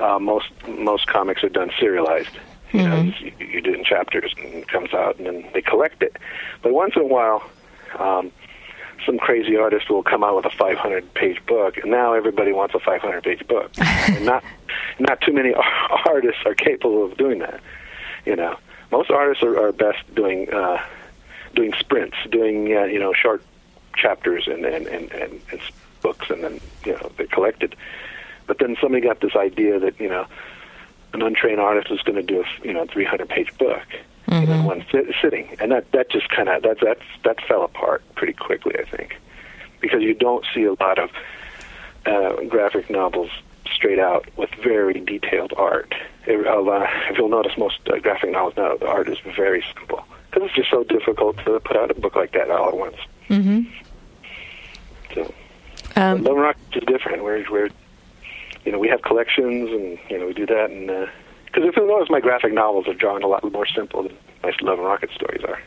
uh, 0.00 0.18
most 0.18 0.50
most 0.66 1.06
comics 1.06 1.44
are 1.44 1.48
done 1.48 1.70
serialized. 1.78 2.36
You 2.72 2.88
know, 2.88 3.02
you, 3.02 3.32
you 3.38 3.60
do 3.60 3.72
it 3.72 3.78
in 3.78 3.84
chapters 3.84 4.34
and 4.36 4.54
it 4.54 4.68
comes 4.68 4.94
out, 4.94 5.18
and 5.18 5.26
then 5.26 5.48
they 5.52 5.62
collect 5.62 6.02
it. 6.02 6.16
But 6.62 6.72
once 6.72 6.94
in 6.94 7.02
a 7.02 7.06
while, 7.06 7.42
um, 7.98 8.30
some 9.04 9.18
crazy 9.18 9.56
artist 9.56 9.90
will 9.90 10.02
come 10.02 10.22
out 10.22 10.36
with 10.36 10.44
a 10.44 10.56
500 10.56 11.14
page 11.14 11.44
book, 11.46 11.78
and 11.78 11.90
now 11.90 12.12
everybody 12.12 12.52
wants 12.52 12.74
a 12.74 12.80
500 12.80 13.22
page 13.22 13.46
book. 13.46 13.70
and 13.78 14.24
not 14.24 14.44
not 14.98 15.20
too 15.20 15.32
many 15.32 15.54
artists 16.06 16.42
are 16.44 16.54
capable 16.54 17.04
of 17.04 17.16
doing 17.16 17.38
that. 17.40 17.60
You 18.26 18.36
know, 18.36 18.56
most 18.90 19.10
artists 19.10 19.42
are, 19.42 19.58
are 19.58 19.72
best 19.72 19.98
doing 20.14 20.52
uh, 20.52 20.82
doing 21.54 21.72
sprints, 21.78 22.16
doing 22.30 22.76
uh, 22.76 22.84
you 22.84 22.98
know 22.98 23.12
short 23.12 23.42
chapters 23.96 24.46
and 24.46 24.64
and, 24.64 24.86
and 24.86 25.10
and 25.12 25.40
and 25.50 25.60
books, 26.02 26.30
and 26.30 26.44
then 26.44 26.60
you 26.84 26.92
know 26.92 27.10
they're 27.16 27.26
collected. 27.26 27.74
But 28.46 28.58
then 28.58 28.76
somebody 28.80 29.02
got 29.02 29.20
this 29.20 29.36
idea 29.36 29.78
that 29.78 29.98
you 30.00 30.08
know 30.08 30.26
an 31.12 31.22
untrained 31.22 31.60
artist 31.60 31.90
is 31.90 32.00
going 32.02 32.16
to 32.16 32.22
do 32.22 32.42
a 32.42 32.66
you 32.66 32.72
know 32.72 32.86
300 32.86 33.28
page 33.28 33.56
book 33.58 33.82
you 34.30 34.46
know, 34.46 34.52
in 34.52 34.64
one 34.64 34.84
sit- 34.92 35.12
sitting, 35.20 35.56
and 35.60 35.72
that 35.72 35.90
that 35.92 36.10
just 36.10 36.28
kind 36.28 36.48
of 36.48 36.62
that 36.62 36.78
that's 36.80 37.02
that 37.24 37.40
fell 37.46 37.64
apart 37.64 38.02
pretty 38.14 38.32
quickly, 38.32 38.74
I 38.78 38.84
think, 38.84 39.16
because 39.80 40.02
you 40.02 40.14
don't 40.14 40.44
see 40.54 40.64
a 40.64 40.74
lot 40.74 40.98
of 40.98 41.10
uh, 42.06 42.44
graphic 42.44 42.88
novels 42.90 43.30
straight 43.72 43.98
out 43.98 44.26
with 44.36 44.50
very 44.62 45.00
detailed 45.00 45.52
art. 45.56 45.94
It, 46.26 46.46
uh, 46.46 46.86
if 47.10 47.18
you'll 47.18 47.28
notice, 47.28 47.56
most 47.56 47.78
uh, 47.88 47.98
graphic 47.98 48.30
novels 48.30 48.54
now 48.56 48.76
the 48.76 48.86
art 48.86 49.08
is 49.08 49.18
very 49.36 49.64
simple 49.74 50.04
because 50.30 50.46
it's 50.46 50.54
just 50.54 50.70
so 50.70 50.84
difficult 50.84 51.38
to 51.38 51.58
put 51.60 51.76
out 51.76 51.90
a 51.90 51.94
book 51.94 52.14
like 52.14 52.32
that 52.32 52.50
all 52.50 52.68
at 52.68 52.76
once. 52.76 52.96
Mm-hmm. 53.28 53.62
So, 55.14 55.34
Um, 55.96 56.22
Love 56.22 56.34
and 56.34 56.42
Rockets 56.42 56.76
is 56.76 56.84
different. 56.84 57.24
We're, 57.24 57.44
we're, 57.50 57.70
you 58.64 58.72
know, 58.72 58.78
we 58.78 58.88
have 58.88 59.02
collections, 59.02 59.70
and 59.70 59.98
you 60.08 60.18
know, 60.18 60.26
we 60.26 60.34
do 60.34 60.46
that, 60.46 60.70
and 60.70 61.08
because 61.46 61.68
if 61.68 61.76
you 61.76 61.86
notice, 61.86 62.08
my 62.10 62.20
graphic 62.20 62.52
novels 62.52 62.86
are 62.86 62.94
drawn 62.94 63.22
a 63.22 63.26
lot 63.26 63.50
more 63.52 63.66
simple 63.66 64.04
than 64.04 64.16
my 64.42 64.52
Love 64.62 64.78
and 64.78 64.86
Rocket 64.86 65.10
stories 65.14 65.42
are. 65.44 65.60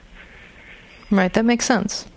Right, 1.11 1.33
that 1.33 1.45
makes 1.45 1.65
sense. 1.65 2.07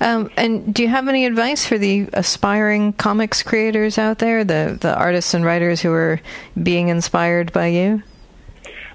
Um, 0.00 0.30
and 0.36 0.74
do 0.74 0.82
you 0.82 0.88
have 0.88 1.08
any 1.08 1.26
advice 1.26 1.66
for 1.66 1.76
the 1.76 2.08
aspiring 2.14 2.94
comics 2.94 3.42
creators 3.42 3.98
out 3.98 4.18
there, 4.18 4.44
the 4.44 4.78
the 4.80 4.96
artists 4.96 5.34
and 5.34 5.44
writers 5.44 5.82
who 5.82 5.92
are 5.92 6.20
being 6.62 6.88
inspired 6.88 7.52
by 7.52 7.66
you? 7.66 8.02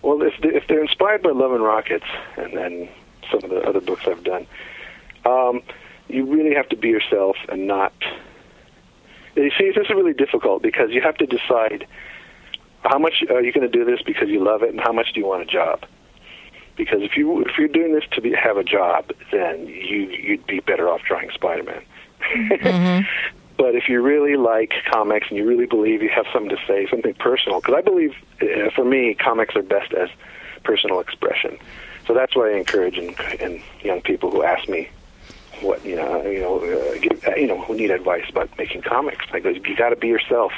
Well, 0.01 0.21
if 0.23 0.33
they, 0.41 0.49
if 0.49 0.67
they're 0.67 0.81
inspired 0.81 1.21
by 1.21 1.29
Love 1.29 1.51
and 1.51 1.63
Rockets 1.63 2.05
and 2.37 2.57
then 2.57 2.89
some 3.31 3.43
of 3.43 3.49
the 3.51 3.61
other 3.61 3.81
books 3.81 4.07
I've 4.07 4.23
done, 4.23 4.47
um, 5.25 5.61
you 6.07 6.25
really 6.25 6.55
have 6.55 6.69
to 6.69 6.75
be 6.75 6.89
yourself 6.89 7.37
and 7.49 7.67
not 7.67 7.93
You 9.35 9.51
see, 9.57 9.71
this 9.71 9.85
is 9.85 9.89
really 9.89 10.13
difficult 10.13 10.61
because 10.61 10.91
you 10.91 11.01
have 11.01 11.17
to 11.17 11.25
decide 11.25 11.87
how 12.83 12.99
much 12.99 13.23
are 13.29 13.41
you 13.41 13.51
going 13.51 13.69
to 13.69 13.77
do 13.77 13.83
this 13.83 14.01
because 14.01 14.29
you 14.29 14.43
love 14.43 14.63
it, 14.63 14.69
and 14.69 14.79
how 14.79 14.91
much 14.91 15.13
do 15.13 15.19
you 15.19 15.25
want 15.25 15.41
a 15.41 15.45
job? 15.45 15.85
Because 16.77 17.01
if 17.01 17.17
you 17.17 17.41
if 17.41 17.57
you're 17.57 17.67
doing 17.67 17.93
this 17.93 18.03
to 18.11 18.21
be, 18.21 18.33
have 18.33 18.57
a 18.57 18.63
job, 18.63 19.11
then 19.31 19.67
you 19.67 20.09
you'd 20.09 20.45
be 20.47 20.59
better 20.59 20.89
off 20.89 21.01
drawing 21.07 21.29
Spider-Man. 21.31 21.81
Mm-hmm. 22.21 23.07
but 23.57 23.75
if 23.75 23.89
you 23.89 24.01
really 24.01 24.35
like 24.35 24.73
comics 24.91 25.27
and 25.29 25.37
you 25.37 25.47
really 25.47 25.65
believe 25.65 26.01
you 26.01 26.09
have 26.09 26.25
something 26.33 26.49
to 26.49 26.61
say, 26.67 26.87
something 26.89 27.13
personal, 27.15 27.61
because 27.61 27.75
I 27.75 27.81
believe 27.81 28.13
uh, 28.41 28.69
for 28.75 28.85
me, 28.85 29.15
comics 29.15 29.55
are 29.55 29.63
best 29.63 29.93
as 29.93 30.09
personal 30.63 30.99
expression. 30.99 31.57
So 32.07 32.13
that's 32.13 32.35
what 32.35 32.51
I 32.51 32.57
encourage 32.57 32.97
in, 32.97 33.15
in 33.39 33.61
young 33.81 34.01
people 34.01 34.29
who 34.29 34.43
ask 34.43 34.67
me 34.69 34.89
what 35.61 35.85
you 35.85 35.95
know, 35.95 36.25
you 36.25 36.39
know, 36.39 36.59
uh, 36.59 36.97
give, 36.99 37.25
uh, 37.27 37.35
you 37.35 37.47
know, 37.47 37.61
who 37.61 37.75
need 37.75 37.91
advice 37.91 38.25
about 38.29 38.55
making 38.57 38.81
comics. 38.81 39.25
I 39.31 39.39
go, 39.39 39.49
you 39.49 39.75
got 39.75 39.89
to 39.89 39.95
be 39.95 40.07
yourself. 40.07 40.51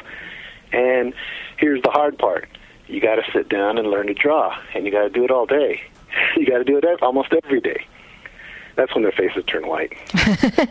And 0.71 1.13
here's 1.57 1.81
the 1.81 1.91
hard 1.91 2.17
part: 2.17 2.47
you 2.87 3.01
got 3.01 3.15
to 3.15 3.23
sit 3.31 3.49
down 3.49 3.77
and 3.77 3.89
learn 3.89 4.07
to 4.07 4.13
draw, 4.13 4.57
and 4.73 4.85
you 4.85 4.91
got 4.91 5.03
to 5.03 5.09
do 5.09 5.23
it 5.23 5.31
all 5.31 5.45
day. 5.45 5.81
you 6.37 6.45
got 6.45 6.57
to 6.59 6.63
do 6.63 6.77
it 6.77 6.85
almost 7.01 7.33
every 7.43 7.61
day. 7.61 7.85
That's 8.75 8.93
when 8.93 9.03
their 9.03 9.11
faces 9.11 9.43
turn 9.45 9.67
white. 9.67 9.93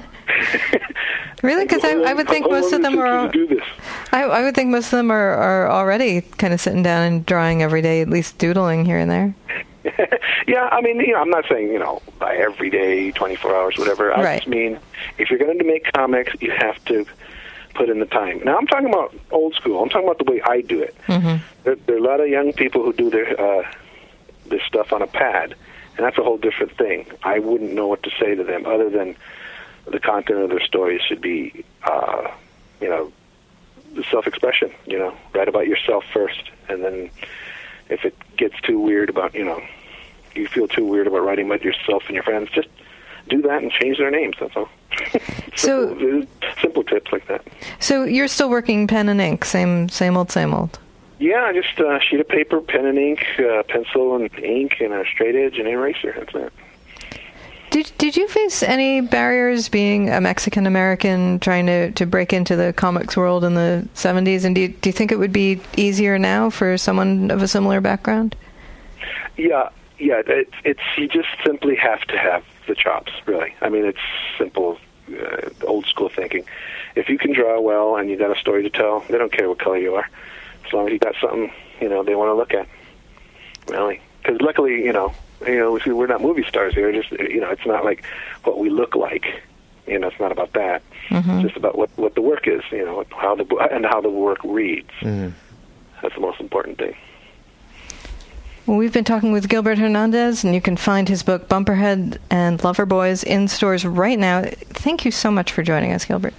really? 1.43 1.65
Because 1.65 1.85
I, 1.85 1.91
I, 1.91 2.15
would 2.15 2.29
think 2.29 2.49
most 2.49 2.73
of 2.73 2.81
them 2.83 2.99
are. 2.99 3.33
I, 4.13 4.23
I 4.23 4.43
would 4.43 4.55
think 4.55 4.71
most 4.71 4.87
of 4.87 4.93
them 4.93 5.11
are, 5.11 5.35
are 5.35 5.71
already 5.71 6.21
kind 6.21 6.55
of 6.55 6.61
sitting 6.61 6.85
down 6.85 7.03
and 7.03 7.27
drawing 7.27 7.63
every 7.63 7.83
day, 7.83 8.01
at 8.01 8.09
least 8.09 8.39
doodling 8.39 8.85
here 8.85 8.99
and 8.99 9.11
there. 9.11 9.35
yeah, 10.47 10.69
I 10.73 10.81
mean, 10.81 11.01
you 11.01 11.13
know, 11.13 11.21
I'm 11.21 11.31
not 11.31 11.45
saying 11.49 11.69
you 11.69 11.79
know 11.79 12.03
by 12.19 12.37
every 12.37 12.71
day, 12.71 13.13
24 13.13 13.55
hours, 13.55 13.79
whatever. 13.79 14.13
I 14.13 14.23
right. 14.23 14.37
just 14.37 14.49
mean 14.49 14.79
if 15.19 15.31
you're 15.31 15.39
going 15.39 15.59
to 15.59 15.65
make 15.65 15.93
comics, 15.93 16.33
you 16.41 16.53
have 16.53 16.83
to 16.87 17.07
put 17.75 17.89
in 17.89 18.01
the 18.01 18.07
time. 18.07 18.41
Now, 18.45 18.57
I'm 18.57 18.67
talking 18.67 18.89
about 18.89 19.15
old 19.31 19.55
school. 19.55 19.83
I'm 19.83 19.89
talking 19.89 20.09
about 20.09 20.19
the 20.19 20.31
way 20.31 20.41
I 20.43 20.63
do 20.63 20.81
it. 20.81 20.97
Mm-hmm. 21.07 21.43
There, 21.65 21.77
there, 21.77 21.97
are 21.97 21.99
a 21.99 22.03
lot 22.03 22.21
of 22.21 22.29
young 22.29 22.53
people 22.53 22.83
who 22.83 22.93
do 22.93 23.11
their 23.11 23.39
uh, 23.41 23.71
this 24.47 24.63
stuff 24.63 24.93
on 24.93 25.03
a 25.03 25.07
pad, 25.07 25.55
and 25.97 26.07
that's 26.07 26.19
a 26.19 26.23
whole 26.23 26.39
different 26.39 26.77
thing. 26.77 27.07
I 27.23 27.39
wouldn't 27.39 27.73
know 27.73 27.87
what 27.87 28.03
to 28.05 28.11
say 28.19 28.35
to 28.35 28.45
them 28.45 28.67
other 28.67 28.91
than 28.91 29.17
the 29.87 30.01
content 30.01 30.41
of 30.41 30.51
their 30.51 30.61
stories 30.61 31.01
should 31.03 31.21
be, 31.21 31.65
uh, 31.85 32.29
you 32.81 32.89
know, 32.89 33.13
self-expression. 34.11 34.73
You 34.87 34.99
know, 34.99 35.17
write 35.33 35.49
about 35.49 35.67
yourself 35.67 36.05
first, 36.13 36.51
and 36.69 36.83
then 36.83 37.11
if 37.89 38.05
it 38.05 38.17
gets 38.37 38.61
too 38.63 38.79
weird 38.79 39.09
about, 39.11 39.35
you 39.35 39.45
know, 39.45 39.63
you 40.35 40.47
feel 40.49 40.69
too 40.69 40.85
weird 40.85 41.07
about 41.07 41.25
writing 41.25 41.47
about 41.47 41.63
yourself 41.63 42.05
and 42.07 42.15
your 42.15 42.23
friends, 42.23 42.51
just 42.51 42.69
do 43.29 43.43
that 43.43 43.63
and 43.63 43.71
change 43.73 43.99
their 43.99 44.11
names. 44.11 44.37
That's 44.39 44.57
all. 44.57 44.69
so 45.57 45.89
simple, 45.89 46.27
simple 46.61 46.85
tips 46.85 47.13
like 47.13 47.27
that. 47.29 47.47
So 47.81 48.05
you're 48.05 48.29
still 48.29 48.51
working 48.51 48.87
pen 48.87 49.09
and 49.09 49.21
ink, 49.21 49.45
same 49.45 49.89
same 49.89 50.17
old, 50.17 50.31
same 50.31 50.55
old. 50.55 50.79
Yeah, 51.19 51.51
just 51.53 51.79
a 51.79 51.99
sheet 52.01 52.21
of 52.21 52.29
paper, 52.29 52.61
pen 52.61 52.85
and 52.85 52.99
ink, 52.99 53.25
uh, 53.39 53.63
pencil 53.63 54.17
and 54.17 54.31
ink, 54.39 54.75
and 54.81 54.93
a 54.93 55.05
straight 55.07 55.35
edge 55.35 55.59
and 55.59 55.67
eraser. 55.67 56.15
That's 56.17 56.35
it. 56.35 56.53
Did 57.77 57.93
Did 57.99 58.17
you 58.17 58.27
face 58.27 58.63
any 58.63 59.03
barriers 59.03 59.69
being 59.69 60.09
a 60.09 60.19
Mexican 60.19 60.67
American 60.67 61.39
trying 61.41 61.67
to, 61.67 61.91
to 61.93 62.07
break 62.07 62.33
into 62.33 62.57
the 62.57 62.73
comics 62.73 63.19
world 63.19 63.45
in 63.45 63.53
the 63.53 63.87
seventies? 63.93 64.47
And 64.47 64.55
do 64.55 64.63
you, 64.63 64.69
do 64.69 64.89
you 64.89 64.95
think 64.95 65.13
it 65.13 65.19
would 65.19 65.31
be 65.31 65.61
easier 65.77 66.19
now 66.19 66.49
for 66.49 66.79
someone 66.79 67.31
of 67.31 67.43
a 67.43 67.49
similar 67.49 67.83
background? 67.83 68.35
Yeah, 69.37 69.69
yeah. 69.99 70.23
It's 70.27 70.55
it's 70.65 70.81
you 70.97 71.07
just 71.07 71.29
simply 71.45 71.77
have 71.77 72.01
to 72.05 72.17
have 72.17 72.47
the 72.67 72.75
chops. 72.75 73.13
Really, 73.27 73.55
I 73.61 73.69
mean, 73.69 73.85
it's 73.85 74.01
simple, 74.39 74.79
uh, 75.11 75.51
old 75.67 75.85
school 75.85 76.09
thinking. 76.09 76.47
If 76.95 77.11
you 77.11 77.19
can 77.19 77.35
draw 77.35 77.61
well 77.61 77.97
and 77.97 78.09
you 78.09 78.17
got 78.17 78.35
a 78.35 78.41
story 78.41 78.63
to 78.63 78.71
tell, 78.71 79.01
they 79.01 79.19
don't 79.19 79.31
care 79.31 79.51
what 79.51 79.59
color 79.59 79.77
you 79.77 79.97
are, 79.97 80.09
as 80.65 80.73
long 80.73 80.87
as 80.87 80.95
you 80.95 80.99
got 80.99 81.15
something 81.21 81.53
you 81.83 81.91
know 81.91 82.03
they 82.03 82.15
want 82.15 82.31
to 82.31 82.35
look 82.35 82.55
at. 82.55 82.67
Really, 83.69 84.01
because 84.23 84.41
luckily, 84.41 84.83
you 84.83 84.95
know, 84.95 85.13
you 85.47 85.59
know, 85.59 85.95
we're 85.95 86.07
not 86.07 86.23
movie 86.23 86.45
stars 86.45 86.75
here. 86.75 86.93
Just 86.93 87.11
you 87.13 87.41
know, 87.41 87.51
it's 87.51 87.67
not 87.67 87.85
like 87.85 88.05
what 88.45 88.59
we 88.59 88.71
look 88.71 88.95
like. 88.95 89.43
You 89.87 89.99
know, 89.99 90.09
it's 90.09 90.19
not 90.19 90.33
about 90.33 90.53
that. 90.55 90.83
Mm-hmm. 91.09 91.31
It's 91.31 91.43
just 91.43 91.57
about 91.57 91.77
what 91.77 91.91
what 91.97 92.15
the 92.15 92.23
work 92.23 92.47
is. 92.47 92.63
You 92.71 92.85
know, 92.85 93.05
how 93.11 93.35
the 93.35 93.45
and 93.71 93.85
how 93.85 94.01
the 94.01 94.11
work 94.11 94.39
reads. 94.45 94.91
Mm. 95.01 95.33
That's 96.03 96.15
the 96.15 96.21
most 96.21 96.41
important 96.41 96.79
thing. 96.79 96.95
Well, 98.67 98.77
we've 98.77 98.93
been 98.93 99.05
talking 99.05 99.31
with 99.31 99.49
Gilbert 99.49 99.79
Hernandez, 99.79 100.43
and 100.43 100.53
you 100.53 100.61
can 100.61 100.77
find 100.77 101.09
his 101.09 101.23
book 101.23 101.49
Bumperhead 101.49 102.19
and 102.31 102.59
Loverboys 102.59 103.23
in 103.23 103.47
stores 103.47 103.85
right 103.85 104.19
now. 104.19 104.43
Thank 104.43 105.05
you 105.05 105.13
so 105.13 105.31
much 105.31 105.53
for 105.53 105.63
joining 105.63 105.93
us, 105.93 106.05
Gilbert. 106.05 106.35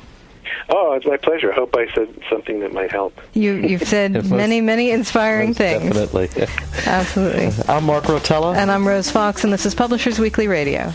Oh, 0.70 0.94
it's 0.94 1.06
my 1.06 1.18
pleasure. 1.18 1.52
I 1.52 1.56
hope 1.56 1.76
I 1.76 1.88
said 1.94 2.08
something 2.30 2.60
that 2.62 2.74
might 2.74 2.92
help. 2.92 3.20
You, 3.34 3.54
you've 3.54 3.88
said 3.88 4.26
many, 4.30 4.62
many 4.62 4.92
inspiring 4.92 5.54
things. 5.54 5.94
Definitely. 5.94 6.30
Absolutely. 6.86 7.64
I'm 7.68 7.84
Mark 7.86 8.06
Rotella. 8.06 8.56
And 8.56 8.72
I'm 8.72 8.88
Rose 8.88 9.10
Fox, 9.12 9.44
and 9.44 9.52
this 9.54 9.66
is 9.66 9.74
Publishers 9.76 10.20
Weekly 10.20 10.48
Radio. 10.48 10.92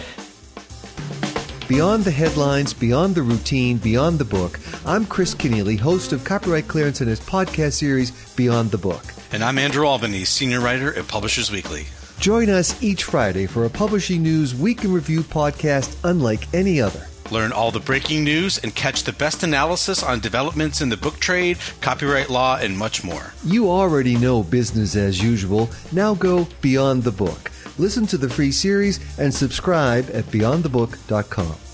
Beyond 1.68 2.04
the 2.04 2.10
headlines, 2.10 2.74
beyond 2.74 3.14
the 3.14 3.22
routine, 3.22 3.78
beyond 3.78 4.18
the 4.18 4.24
book, 4.26 4.60
I'm 4.84 5.06
Chris 5.06 5.34
Kenneally, 5.34 5.78
host 5.78 6.12
of 6.12 6.22
Copyright 6.22 6.68
Clearance 6.68 6.98
Center's 6.98 7.20
podcast 7.20 7.72
series, 7.72 8.10
Beyond 8.34 8.70
the 8.70 8.78
Book. 8.78 9.02
And 9.32 9.42
I'm 9.42 9.56
Andrew 9.58 9.86
Albanese, 9.86 10.26
senior 10.26 10.60
writer 10.60 10.94
at 10.98 11.08
Publishers 11.08 11.50
Weekly. 11.50 11.86
Join 12.18 12.50
us 12.50 12.80
each 12.82 13.04
Friday 13.04 13.46
for 13.46 13.64
a 13.64 13.70
Publishing 13.70 14.22
News 14.22 14.54
Week 14.54 14.84
in 14.84 14.92
Review 14.92 15.22
podcast 15.22 15.96
unlike 16.04 16.52
any 16.52 16.80
other. 16.80 17.06
Learn 17.30 17.52
all 17.52 17.70
the 17.70 17.80
breaking 17.80 18.24
news 18.24 18.58
and 18.58 18.74
catch 18.74 19.04
the 19.04 19.12
best 19.12 19.42
analysis 19.42 20.02
on 20.02 20.20
developments 20.20 20.80
in 20.80 20.88
the 20.88 20.96
book 20.96 21.18
trade, 21.18 21.58
copyright 21.80 22.30
law, 22.30 22.56
and 22.56 22.76
much 22.76 23.04
more. 23.04 23.32
You 23.44 23.70
already 23.70 24.16
know 24.16 24.42
business 24.42 24.96
as 24.96 25.22
usual. 25.22 25.70
Now 25.92 26.14
go 26.14 26.48
beyond 26.60 27.04
the 27.04 27.12
book. 27.12 27.50
Listen 27.78 28.06
to 28.08 28.18
the 28.18 28.28
free 28.28 28.52
series 28.52 29.00
and 29.18 29.32
subscribe 29.32 30.10
at 30.12 30.24
beyondthebook.com. 30.26 31.71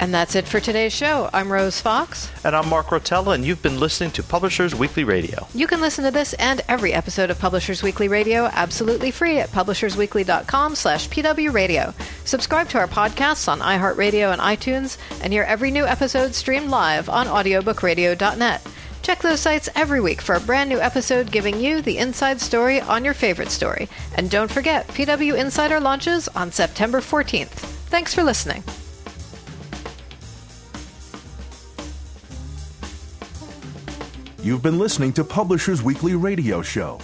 And 0.00 0.12
that's 0.12 0.34
it 0.34 0.46
for 0.46 0.60
today's 0.60 0.92
show. 0.92 1.30
I'm 1.32 1.50
Rose 1.50 1.80
Fox. 1.80 2.30
And 2.44 2.54
I'm 2.54 2.68
Mark 2.68 2.88
Rotella, 2.88 3.34
and 3.34 3.44
you've 3.44 3.62
been 3.62 3.80
listening 3.80 4.10
to 4.12 4.22
Publishers 4.22 4.74
Weekly 4.74 5.04
Radio. 5.04 5.46
You 5.54 5.66
can 5.66 5.80
listen 5.80 6.04
to 6.04 6.10
this 6.10 6.34
and 6.34 6.60
every 6.68 6.92
episode 6.92 7.30
of 7.30 7.38
Publishers 7.38 7.82
Weekly 7.82 8.08
Radio 8.08 8.46
absolutely 8.52 9.10
free 9.10 9.38
at 9.38 9.50
publishersweekly.com 9.50 10.74
slash 10.74 11.08
pwradio. 11.08 11.94
Subscribe 12.26 12.68
to 12.70 12.78
our 12.78 12.88
podcasts 12.88 13.48
on 13.48 13.60
iHeartRadio 13.60 14.32
and 14.32 14.42
iTunes, 14.42 14.98
and 15.22 15.32
hear 15.32 15.44
every 15.44 15.70
new 15.70 15.86
episode 15.86 16.34
streamed 16.34 16.70
live 16.70 17.08
on 17.08 17.26
audiobookradio.net. 17.26 18.66
Check 19.02 19.20
those 19.20 19.40
sites 19.40 19.68
every 19.74 20.00
week 20.00 20.20
for 20.20 20.34
a 20.34 20.40
brand 20.40 20.70
new 20.70 20.80
episode 20.80 21.30
giving 21.30 21.60
you 21.60 21.82
the 21.82 21.98
inside 21.98 22.40
story 22.40 22.80
on 22.80 23.04
your 23.04 23.14
favorite 23.14 23.50
story. 23.50 23.88
And 24.16 24.30
don't 24.30 24.50
forget, 24.50 24.88
PW 24.88 25.38
Insider 25.38 25.78
launches 25.78 26.26
on 26.28 26.50
September 26.50 27.00
14th. 27.00 27.48
Thanks 27.88 28.14
for 28.14 28.24
listening. 28.24 28.64
You've 34.44 34.62
been 34.62 34.78
listening 34.78 35.14
to 35.14 35.24
Publishers 35.24 35.82
Weekly 35.82 36.14
Radio 36.16 36.60
Show. 36.60 36.98